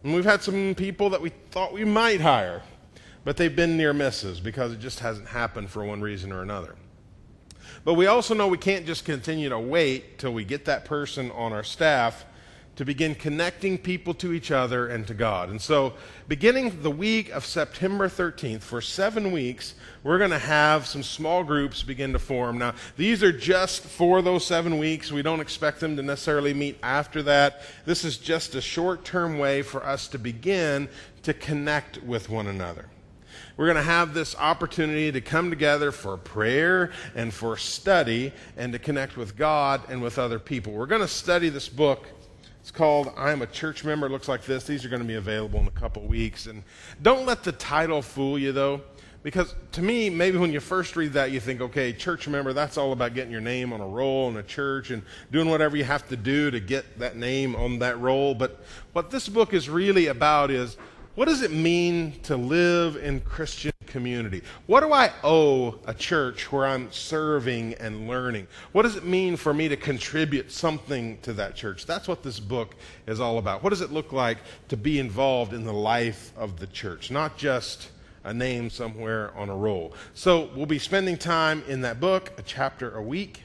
And 0.03 0.13
we've 0.13 0.25
had 0.25 0.41
some 0.41 0.75
people 0.75 1.09
that 1.09 1.21
we 1.21 1.29
thought 1.51 1.73
we 1.73 1.83
might 1.83 2.21
hire, 2.21 2.61
but 3.23 3.37
they've 3.37 3.55
been 3.55 3.75
near 3.75 3.93
misses 3.93 4.39
because 4.39 4.71
it 4.71 4.79
just 4.79 4.99
hasn't 4.99 5.27
happened 5.27 5.69
for 5.69 5.83
one 5.83 6.01
reason 6.01 6.31
or 6.31 6.43
another. 6.43 6.75
But 7.83 7.95
we 7.95 8.07
also 8.07 8.33
know 8.33 8.47
we 8.47 8.57
can't 8.57 8.85
just 8.85 9.05
continue 9.05 9.49
to 9.49 9.59
wait 9.59 10.17
till 10.17 10.33
we 10.33 10.45
get 10.45 10.65
that 10.65 10.85
person 10.85 11.31
on 11.31 11.51
our 11.51 11.63
staff 11.63 12.25
to 12.75 12.85
begin 12.85 13.15
connecting 13.15 13.77
people 13.77 14.13
to 14.15 14.33
each 14.33 14.51
other 14.51 14.87
and 14.87 15.07
to 15.07 15.13
God. 15.13 15.49
And 15.49 15.61
so, 15.61 15.93
beginning 16.27 16.81
the 16.81 16.91
week 16.91 17.29
of 17.29 17.45
September 17.45 18.09
13th, 18.09 18.61
for 18.61 18.81
seven 18.81 19.31
weeks, 19.31 19.75
we're 20.03 20.17
going 20.17 20.31
to 20.31 20.39
have 20.39 20.85
some 20.85 21.03
small 21.03 21.43
groups 21.43 21.83
begin 21.83 22.11
to 22.13 22.19
form. 22.19 22.57
Now, 22.57 22.73
these 22.97 23.23
are 23.23 23.31
just 23.31 23.83
for 23.83 24.21
those 24.21 24.45
seven 24.45 24.77
weeks. 24.77 25.11
We 25.11 25.21
don't 25.21 25.39
expect 25.39 25.79
them 25.79 25.95
to 25.95 26.03
necessarily 26.03 26.53
meet 26.53 26.77
after 26.83 27.23
that. 27.23 27.61
This 27.85 28.03
is 28.03 28.17
just 28.17 28.55
a 28.55 28.61
short 28.61 29.05
term 29.05 29.37
way 29.39 29.61
for 29.61 29.85
us 29.85 30.07
to 30.09 30.19
begin 30.19 30.89
to 31.23 31.33
connect 31.33 32.03
with 32.03 32.29
one 32.29 32.47
another. 32.47 32.85
We're 33.57 33.67
going 33.67 33.77
to 33.77 33.83
have 33.83 34.13
this 34.13 34.35
opportunity 34.35 35.13
to 35.13 35.21
come 35.21 35.49
together 35.49 35.93
for 35.93 36.17
prayer 36.17 36.91
and 37.15 37.33
for 37.33 37.55
study 37.55 38.33
and 38.57 38.73
to 38.73 38.79
connect 38.79 39.15
with 39.15 39.37
God 39.37 39.81
and 39.87 40.01
with 40.01 40.19
other 40.19 40.39
people. 40.39 40.73
We're 40.73 40.87
going 40.87 41.01
to 41.01 41.07
study 41.07 41.47
this 41.47 41.69
book. 41.69 42.05
It's 42.65 42.71
called 42.71 43.13
I'm 43.15 43.43
a 43.43 43.45
Church 43.45 43.83
Member. 43.83 44.07
It 44.07 44.09
looks 44.09 44.27
like 44.27 44.43
this. 44.43 44.63
These 44.63 44.83
are 44.85 44.89
going 44.89 45.03
to 45.03 45.07
be 45.07 45.13
available 45.13 45.59
in 45.59 45.67
a 45.67 45.71
couple 45.71 46.01
weeks. 46.01 46.47
And 46.47 46.63
don't 46.99 47.27
let 47.27 47.43
the 47.43 47.51
title 47.51 48.01
fool 48.01 48.39
you, 48.39 48.53
though. 48.53 48.81
Because 49.21 49.53
to 49.73 49.83
me, 49.83 50.09
maybe 50.09 50.39
when 50.39 50.51
you 50.51 50.59
first 50.59 50.95
read 50.95 51.13
that, 51.13 51.29
you 51.29 51.39
think, 51.39 51.61
okay, 51.61 51.93
church 51.93 52.27
member, 52.27 52.53
that's 52.53 52.75
all 52.75 52.91
about 52.91 53.13
getting 53.13 53.31
your 53.31 53.39
name 53.39 53.71
on 53.71 53.81
a 53.81 53.87
roll 53.87 54.29
in 54.29 54.37
a 54.37 54.41
church 54.41 54.89
and 54.89 55.03
doing 55.31 55.47
whatever 55.47 55.77
you 55.77 55.83
have 55.83 56.09
to 56.09 56.17
do 56.17 56.49
to 56.49 56.59
get 56.59 56.97
that 56.97 57.15
name 57.15 57.55
on 57.55 57.77
that 57.77 57.99
roll. 57.99 58.33
But 58.33 58.59
what 58.93 59.11
this 59.11 59.29
book 59.29 59.53
is 59.53 59.69
really 59.69 60.07
about 60.07 60.49
is 60.49 60.75
what 61.13 61.27
does 61.27 61.43
it 61.43 61.51
mean 61.51 62.19
to 62.21 62.35
live 62.35 62.95
in 62.95 63.19
Christian 63.19 63.73
community? 63.87 64.41
What 64.65 64.81
do 64.81 64.93
I 64.93 65.11
owe 65.23 65.79
a 65.85 65.93
church 65.93 66.51
where 66.51 66.65
I'm 66.65 66.91
serving 66.91 67.75
and 67.75 68.07
learning? 68.07 68.47
What 68.71 68.83
does 68.83 68.95
it 68.95 69.05
mean 69.05 69.37
for 69.37 69.53
me 69.53 69.67
to 69.69 69.77
contribute 69.77 70.51
something 70.51 71.19
to 71.21 71.33
that 71.33 71.55
church? 71.55 71.85
That's 71.85 72.07
what 72.07 72.23
this 72.23 72.39
book 72.39 72.75
is 73.07 73.19
all 73.19 73.37
about. 73.37 73.63
What 73.63 73.69
does 73.69 73.81
it 73.81 73.91
look 73.91 74.11
like 74.11 74.39
to 74.69 74.77
be 74.77 74.99
involved 74.99 75.53
in 75.53 75.63
the 75.63 75.73
life 75.73 76.31
of 76.37 76.59
the 76.59 76.67
church, 76.67 77.11
not 77.11 77.37
just 77.37 77.89
a 78.23 78.33
name 78.33 78.69
somewhere 78.69 79.31
on 79.35 79.49
a 79.49 79.55
roll? 79.55 79.93
So 80.13 80.49
we'll 80.55 80.65
be 80.65 80.79
spending 80.79 81.17
time 81.17 81.63
in 81.67 81.81
that 81.81 81.99
book, 81.99 82.33
a 82.37 82.41
chapter 82.41 82.95
a 82.95 83.01
week. 83.01 83.43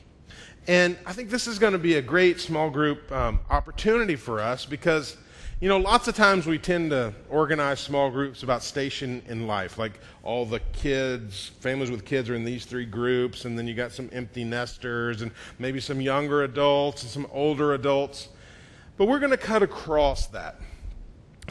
And 0.67 0.97
I 1.07 1.13
think 1.13 1.31
this 1.31 1.47
is 1.47 1.59
going 1.59 1.73
to 1.73 1.79
be 1.79 1.95
a 1.95 2.03
great 2.03 2.41
small 2.41 2.71
group 2.71 3.11
um, 3.11 3.41
opportunity 3.49 4.17
for 4.17 4.41
us 4.41 4.67
because 4.67 5.17
you 5.61 5.69
know, 5.69 5.77
lots 5.77 6.09
of 6.09 6.17
times 6.17 6.47
we 6.47 6.59
tend 6.59 6.89
to 6.89 7.13
organize 7.29 7.81
small 7.81 8.11
groups 8.11 8.43
about 8.43 8.63
station 8.63 9.23
in 9.29 9.47
life. 9.47 9.77
Like 9.77 10.01
all 10.23 10.47
the 10.47 10.61
kids, 10.73 11.53
families 11.61 11.91
with 11.91 12.07
kids 12.07 12.31
are 12.31 12.35
in 12.35 12.45
these 12.45 12.65
three 12.65 12.87
groups, 12.87 13.45
and 13.45 13.59
then 13.59 13.69
you 13.69 13.75
got 13.75 13.93
some 13.93 14.09
empty 14.11 14.43
nesters, 14.43 15.21
and 15.21 15.31
maybe 15.59 15.79
some 15.79 16.01
younger 16.01 16.45
adults 16.45 17.03
and 17.03 17.11
some 17.11 17.27
older 17.31 17.75
adults. 17.75 18.31
But 18.97 19.07
we're 19.07 19.19
going 19.19 19.33
to 19.33 19.37
cut 19.37 19.63
across 19.63 20.29
that 20.29 20.59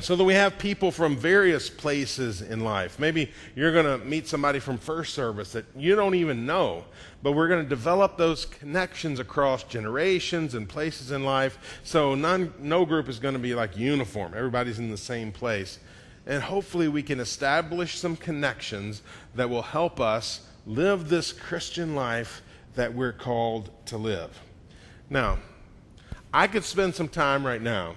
so 0.01 0.15
that 0.15 0.23
we 0.23 0.33
have 0.33 0.57
people 0.57 0.91
from 0.91 1.17
various 1.17 1.69
places 1.69 2.41
in 2.41 2.63
life. 2.63 2.99
Maybe 2.99 3.31
you're 3.55 3.73
going 3.73 3.85
to 3.85 4.05
meet 4.05 4.27
somebody 4.27 4.59
from 4.59 4.77
first 4.77 5.13
service 5.13 5.51
that 5.53 5.65
you 5.75 5.95
don't 5.95 6.15
even 6.15 6.45
know, 6.45 6.85
but 7.21 7.33
we're 7.33 7.47
going 7.47 7.63
to 7.63 7.69
develop 7.69 8.17
those 8.17 8.45
connections 8.45 9.19
across 9.19 9.63
generations 9.63 10.55
and 10.55 10.67
places 10.67 11.11
in 11.11 11.23
life. 11.23 11.79
So 11.83 12.15
none, 12.15 12.53
no 12.59 12.85
group 12.85 13.09
is 13.09 13.19
going 13.19 13.33
to 13.33 13.39
be 13.39 13.53
like 13.53 13.77
uniform. 13.77 14.33
Everybody's 14.35 14.79
in 14.79 14.89
the 14.89 14.97
same 14.97 15.31
place. 15.31 15.79
And 16.25 16.43
hopefully 16.43 16.87
we 16.87 17.03
can 17.03 17.19
establish 17.19 17.97
some 17.97 18.15
connections 18.15 19.01
that 19.35 19.49
will 19.49 19.61
help 19.61 19.99
us 19.99 20.47
live 20.65 21.09
this 21.09 21.33
Christian 21.33 21.95
life 21.95 22.41
that 22.75 22.93
we're 22.93 23.13
called 23.13 23.69
to 23.87 23.97
live. 23.97 24.39
Now, 25.09 25.39
I 26.33 26.47
could 26.47 26.63
spend 26.63 26.93
some 26.93 27.09
time 27.09 27.45
right 27.45 27.61
now 27.61 27.95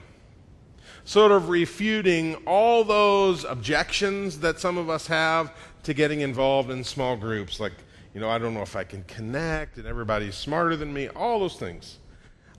sort 1.04 1.32
of 1.32 1.48
refuting 1.48 2.36
all 2.46 2.84
those 2.84 3.44
objections 3.44 4.38
that 4.40 4.60
some 4.60 4.78
of 4.78 4.88
us 4.88 5.06
have 5.06 5.54
to 5.82 5.94
getting 5.94 6.20
involved 6.20 6.70
in 6.70 6.84
small 6.84 7.16
groups. 7.16 7.58
Like, 7.58 7.72
you 8.14 8.20
know, 8.20 8.30
I 8.30 8.38
don't 8.38 8.54
know 8.54 8.62
if 8.62 8.76
I 8.76 8.84
can 8.84 9.02
connect 9.04 9.78
and 9.78 9.86
everybody's 9.86 10.34
smarter 10.34 10.76
than 10.76 10.92
me, 10.92 11.08
all 11.08 11.40
those 11.40 11.56
things. 11.56 11.98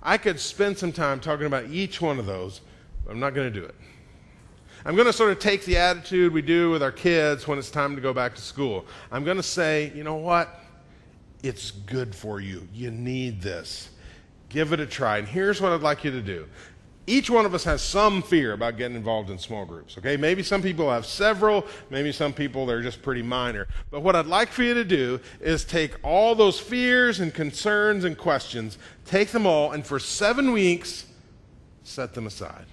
I 0.01 0.17
could 0.17 0.39
spend 0.39 0.77
some 0.77 0.91
time 0.91 1.19
talking 1.19 1.45
about 1.45 1.67
each 1.67 2.01
one 2.01 2.19
of 2.19 2.25
those, 2.25 2.61
but 3.05 3.11
I'm 3.11 3.19
not 3.19 3.33
going 3.33 3.51
to 3.51 3.59
do 3.59 3.65
it. 3.65 3.75
I'm 4.85 4.95
going 4.95 5.07
to 5.07 5.13
sort 5.13 5.31
of 5.31 5.39
take 5.39 5.63
the 5.63 5.77
attitude 5.77 6.33
we 6.33 6.41
do 6.41 6.71
with 6.71 6.83
our 6.83 6.91
kids 6.91 7.47
when 7.47 7.57
it's 7.57 7.71
time 7.71 7.95
to 7.95 8.01
go 8.01 8.13
back 8.13 8.35
to 8.35 8.41
school. 8.41 8.85
I'm 9.11 9.23
going 9.23 9.37
to 9.37 9.43
say, 9.43 9.93
you 9.95 10.03
know 10.03 10.15
what? 10.15 10.59
It's 11.41 11.71
good 11.71 12.13
for 12.13 12.41
you. 12.41 12.67
You 12.73 12.91
need 12.91 13.41
this. 13.41 13.91
Give 14.49 14.73
it 14.73 14.81
a 14.81 14.85
try. 14.85 15.19
And 15.19 15.27
here's 15.27 15.61
what 15.61 15.71
I'd 15.71 15.81
like 15.81 16.03
you 16.03 16.11
to 16.11 16.21
do 16.21 16.47
each 17.05 17.29
one 17.29 17.45
of 17.45 17.53
us 17.53 17.65
has 17.65 17.81
some 17.81 18.21
fear 18.21 18.53
about 18.53 18.77
getting 18.77 18.95
involved 18.95 19.29
in 19.29 19.37
small 19.37 19.65
groups, 19.65 19.97
okay? 19.97 20.15
Maybe 20.15 20.41
some 20.41 20.61
people 20.61 20.89
have 20.89 21.05
several, 21.05 21.65
maybe 21.89 22.13
some 22.13 22.31
people 22.31 22.65
they're 22.65 22.81
just 22.81 23.01
pretty 23.01 23.21
minor. 23.21 23.67
But 23.91 24.01
what 24.01 24.15
I'd 24.15 24.25
like 24.25 24.49
for 24.49 24.63
you 24.63 24.73
to 24.73 24.85
do 24.85 25.19
is 25.41 25.65
take 25.65 25.95
all 26.01 26.33
those 26.33 26.59
fears 26.59 27.19
and 27.19 27.33
concerns 27.33 28.05
and 28.05 28.17
questions, 28.17 28.77
take 29.05 29.29
them 29.29 29.45
all, 29.45 29.73
and 29.73 29.85
for 29.85 29.99
seven 29.99 30.53
weeks, 30.53 31.05
set 31.83 32.13
them 32.13 32.25
aside. 32.25 32.65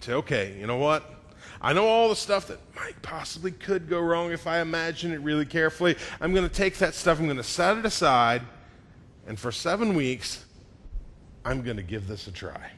Say, 0.00 0.12
okay, 0.12 0.56
you 0.58 0.68
know 0.68 0.78
what? 0.78 1.08
I 1.60 1.72
know 1.72 1.86
all 1.86 2.08
the 2.08 2.16
stuff 2.16 2.46
that 2.48 2.58
might 2.76 3.00
possibly 3.02 3.50
could 3.50 3.88
go 3.88 4.00
wrong 4.00 4.32
if 4.32 4.46
I 4.46 4.60
imagine 4.60 5.12
it 5.12 5.20
really 5.20 5.46
carefully. 5.46 5.96
I'm 6.20 6.32
going 6.32 6.48
to 6.48 6.54
take 6.54 6.78
that 6.78 6.94
stuff, 6.94 7.18
I'm 7.18 7.26
going 7.26 7.36
to 7.36 7.42
set 7.42 7.78
it 7.78 7.84
aside, 7.84 8.42
and 9.26 9.38
for 9.38 9.50
seven 9.50 9.94
weeks, 9.94 10.44
I'm 11.44 11.62
going 11.62 11.76
to 11.76 11.82
give 11.82 12.06
this 12.06 12.28
a 12.28 12.32
try. 12.32 12.70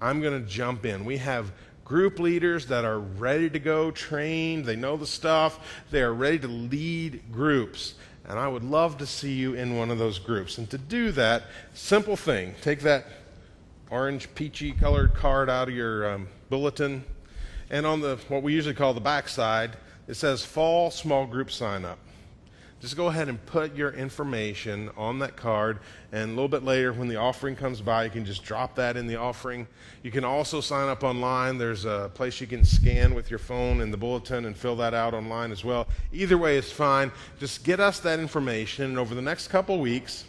I'm 0.00 0.20
going 0.20 0.40
to 0.40 0.48
jump 0.48 0.86
in. 0.86 1.04
We 1.04 1.18
have 1.18 1.52
group 1.84 2.18
leaders 2.18 2.66
that 2.66 2.84
are 2.84 3.00
ready 3.00 3.48
to 3.50 3.58
go, 3.58 3.90
trained, 3.90 4.66
they 4.66 4.76
know 4.76 4.96
the 4.96 5.06
stuff, 5.06 5.58
they 5.90 6.02
are 6.02 6.12
ready 6.12 6.38
to 6.40 6.48
lead 6.48 7.32
groups. 7.32 7.94
And 8.26 8.38
I 8.38 8.46
would 8.46 8.62
love 8.62 8.98
to 8.98 9.06
see 9.06 9.32
you 9.32 9.54
in 9.54 9.76
one 9.76 9.90
of 9.90 9.98
those 9.98 10.18
groups. 10.18 10.58
And 10.58 10.68
to 10.70 10.78
do 10.78 11.12
that, 11.12 11.44
simple 11.72 12.14
thing 12.16 12.54
take 12.60 12.80
that 12.80 13.06
orange, 13.90 14.28
peachy 14.34 14.72
colored 14.72 15.14
card 15.14 15.48
out 15.48 15.68
of 15.68 15.74
your 15.74 16.10
um, 16.10 16.28
bulletin, 16.50 17.04
and 17.70 17.86
on 17.86 18.00
the 18.00 18.16
what 18.28 18.42
we 18.42 18.52
usually 18.52 18.74
call 18.74 18.92
the 18.92 19.00
back 19.00 19.28
side, 19.28 19.76
it 20.06 20.14
says 20.14 20.44
Fall 20.44 20.90
Small 20.90 21.26
Group 21.26 21.50
Sign 21.50 21.86
Up 21.86 21.98
just 22.80 22.96
go 22.96 23.08
ahead 23.08 23.28
and 23.28 23.44
put 23.46 23.74
your 23.74 23.90
information 23.90 24.90
on 24.96 25.18
that 25.18 25.36
card. 25.36 25.80
And 26.12 26.30
a 26.30 26.34
little 26.34 26.48
bit 26.48 26.62
later, 26.62 26.92
when 26.92 27.08
the 27.08 27.16
offering 27.16 27.56
comes 27.56 27.80
by, 27.80 28.04
you 28.04 28.10
can 28.10 28.24
just 28.24 28.44
drop 28.44 28.76
that 28.76 28.96
in 28.96 29.06
the 29.06 29.16
offering. 29.16 29.66
You 30.02 30.12
can 30.12 30.24
also 30.24 30.60
sign 30.60 30.88
up 30.88 31.02
online. 31.02 31.58
There's 31.58 31.84
a 31.84 32.10
place 32.14 32.40
you 32.40 32.46
can 32.46 32.64
scan 32.64 33.14
with 33.14 33.30
your 33.30 33.40
phone 33.40 33.80
in 33.80 33.90
the 33.90 33.96
bulletin 33.96 34.44
and 34.44 34.56
fill 34.56 34.76
that 34.76 34.94
out 34.94 35.12
online 35.12 35.50
as 35.50 35.64
well. 35.64 35.88
Either 36.12 36.38
way 36.38 36.56
is 36.56 36.70
fine. 36.70 37.10
Just 37.40 37.64
get 37.64 37.80
us 37.80 37.98
that 38.00 38.20
information. 38.20 38.84
And 38.84 38.98
over 38.98 39.14
the 39.14 39.22
next 39.22 39.48
couple 39.48 39.80
weeks, 39.80 40.24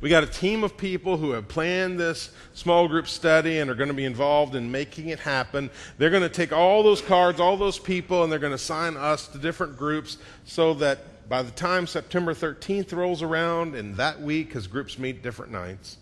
we 0.00 0.10
got 0.10 0.22
a 0.22 0.26
team 0.26 0.64
of 0.64 0.76
people 0.76 1.16
who 1.16 1.30
have 1.30 1.48
planned 1.48 2.00
this 2.00 2.30
small 2.52 2.88
group 2.88 3.06
study 3.06 3.58
and 3.58 3.70
are 3.70 3.74
going 3.74 3.88
to 3.88 3.94
be 3.94 4.04
involved 4.04 4.54
in 4.54 4.70
making 4.70 5.08
it 5.08 5.18
happen. 5.18 5.70
They're 5.98 6.10
going 6.10 6.22
to 6.22 6.28
take 6.28 6.52
all 6.52 6.82
those 6.82 7.00
cards, 7.00 7.38
all 7.38 7.56
those 7.56 7.78
people, 7.78 8.22
and 8.22 8.32
they're 8.32 8.38
going 8.38 8.50
to 8.50 8.56
assign 8.56 8.96
us 8.96 9.28
to 9.28 9.38
different 9.38 9.78
groups 9.78 10.18
so 10.44 10.74
that 10.74 10.98
by 11.28 11.42
the 11.42 11.50
time 11.50 11.86
September 11.86 12.34
13th 12.34 12.92
rolls 12.92 13.22
around, 13.22 13.74
and 13.74 13.96
that 13.96 14.20
week, 14.20 14.48
because 14.48 14.66
groups 14.66 14.98
meet 14.98 15.22
different 15.22 15.52
nights, 15.52 15.98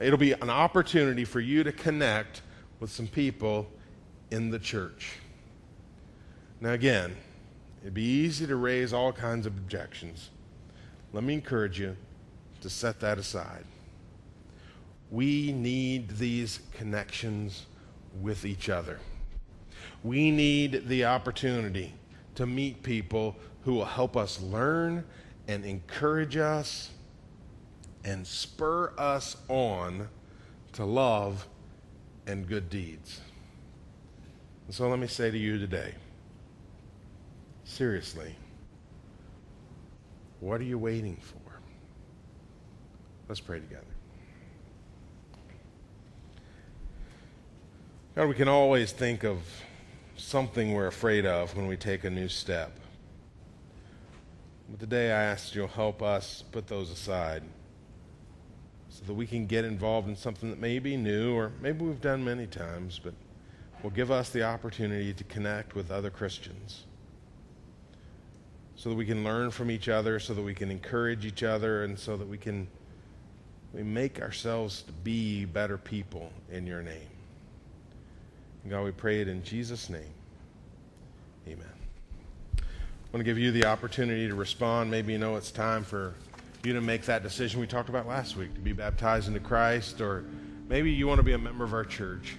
it'll 0.00 0.18
be 0.18 0.32
an 0.32 0.50
opportunity 0.50 1.24
for 1.24 1.40
you 1.40 1.64
to 1.64 1.72
connect 1.72 2.42
with 2.80 2.90
some 2.90 3.06
people 3.06 3.66
in 4.30 4.50
the 4.50 4.58
church. 4.58 5.14
Now, 6.60 6.72
again, 6.72 7.16
it'd 7.82 7.94
be 7.94 8.02
easy 8.02 8.46
to 8.46 8.56
raise 8.56 8.92
all 8.92 9.12
kinds 9.12 9.46
of 9.46 9.56
objections. 9.56 10.30
Let 11.12 11.24
me 11.24 11.34
encourage 11.34 11.78
you 11.78 11.96
to 12.62 12.70
set 12.70 13.00
that 13.00 13.18
aside. 13.18 13.64
We 15.10 15.52
need 15.52 16.10
these 16.10 16.60
connections 16.72 17.66
with 18.20 18.44
each 18.44 18.68
other. 18.68 18.98
We 20.02 20.30
need 20.30 20.88
the 20.88 21.04
opportunity 21.04 21.92
to 22.34 22.46
meet 22.46 22.82
people 22.82 23.36
who 23.66 23.74
will 23.74 23.84
help 23.84 24.16
us 24.16 24.40
learn 24.40 25.04
and 25.48 25.64
encourage 25.64 26.36
us 26.36 26.90
and 28.04 28.24
spur 28.24 28.92
us 28.96 29.36
on 29.48 30.08
to 30.72 30.84
love 30.84 31.48
and 32.28 32.46
good 32.46 32.70
deeds. 32.70 33.20
And 34.66 34.74
so 34.74 34.88
let 34.88 35.00
me 35.00 35.08
say 35.08 35.32
to 35.32 35.36
you 35.36 35.58
today 35.58 35.94
seriously, 37.64 38.36
what 40.38 40.60
are 40.60 40.64
you 40.64 40.78
waiting 40.78 41.16
for? 41.16 41.58
Let's 43.28 43.40
pray 43.40 43.58
together. 43.58 43.82
God, 48.14 48.28
we 48.28 48.34
can 48.34 48.46
always 48.46 48.92
think 48.92 49.24
of 49.24 49.38
something 50.16 50.72
we're 50.72 50.86
afraid 50.86 51.26
of 51.26 51.56
when 51.56 51.66
we 51.66 51.76
take 51.76 52.04
a 52.04 52.10
new 52.10 52.28
step. 52.28 52.70
But 54.68 54.80
today 54.80 55.12
I 55.12 55.22
ask 55.24 55.54
you'll 55.54 55.68
help 55.68 56.02
us 56.02 56.42
put 56.50 56.66
those 56.66 56.90
aside 56.90 57.42
so 58.88 59.04
that 59.04 59.14
we 59.14 59.26
can 59.26 59.46
get 59.46 59.64
involved 59.64 60.08
in 60.08 60.16
something 60.16 60.50
that 60.50 60.58
may 60.58 60.78
be 60.78 60.96
new 60.96 61.34
or 61.34 61.52
maybe 61.60 61.84
we've 61.84 62.00
done 62.00 62.24
many 62.24 62.46
times, 62.46 63.00
but 63.02 63.14
will 63.82 63.90
give 63.90 64.10
us 64.10 64.30
the 64.30 64.42
opportunity 64.42 65.12
to 65.12 65.24
connect 65.24 65.74
with 65.74 65.90
other 65.90 66.10
Christians 66.10 66.84
so 68.74 68.90
that 68.90 68.94
we 68.94 69.06
can 69.06 69.24
learn 69.24 69.50
from 69.50 69.70
each 69.70 69.88
other, 69.88 70.18
so 70.18 70.34
that 70.34 70.42
we 70.42 70.54
can 70.54 70.70
encourage 70.70 71.24
each 71.24 71.42
other, 71.42 71.84
and 71.84 71.98
so 71.98 72.16
that 72.16 72.28
we 72.28 72.38
can 72.38 72.68
we 73.72 73.82
make 73.82 74.20
ourselves 74.22 74.82
to 74.82 74.92
be 74.92 75.44
better 75.44 75.76
people 75.76 76.32
in 76.50 76.66
your 76.66 76.82
name. 76.82 77.10
And 78.62 78.72
God, 78.72 78.84
we 78.84 78.90
pray 78.92 79.20
it 79.20 79.28
in 79.28 79.42
Jesus' 79.42 79.90
name. 79.90 80.14
Amen. 81.46 81.75
Want 83.16 83.24
to 83.24 83.30
give 83.30 83.38
you 83.38 83.50
the 83.50 83.64
opportunity 83.64 84.28
to 84.28 84.34
respond. 84.34 84.90
Maybe 84.90 85.14
you 85.14 85.18
know 85.18 85.36
it's 85.36 85.50
time 85.50 85.84
for 85.84 86.12
you 86.62 86.74
to 86.74 86.82
make 86.82 87.06
that 87.06 87.22
decision 87.22 87.60
we 87.60 87.66
talked 87.66 87.88
about 87.88 88.06
last 88.06 88.36
week 88.36 88.52
to 88.52 88.60
be 88.60 88.74
baptized 88.74 89.26
into 89.26 89.40
Christ, 89.40 90.02
or 90.02 90.26
maybe 90.68 90.92
you 90.92 91.06
want 91.06 91.16
to 91.20 91.22
be 91.22 91.32
a 91.32 91.38
member 91.38 91.64
of 91.64 91.72
our 91.72 91.82
church. 91.82 92.36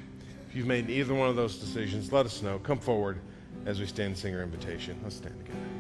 If 0.48 0.56
you've 0.56 0.68
made 0.68 0.88
either 0.92 1.16
one 1.16 1.30
of 1.30 1.36
those 1.36 1.58
decisions, 1.58 2.14
let 2.14 2.28
us 2.28 2.44
know. 2.44 2.60
Come 2.60 2.78
forward 2.78 3.18
as 3.66 3.80
we 3.80 3.88
stand 3.88 4.10
and 4.10 4.18
sing 4.20 4.36
our 4.36 4.44
invitation. 4.44 5.00
Let's 5.02 5.16
stand 5.16 5.36
together. 5.40 5.77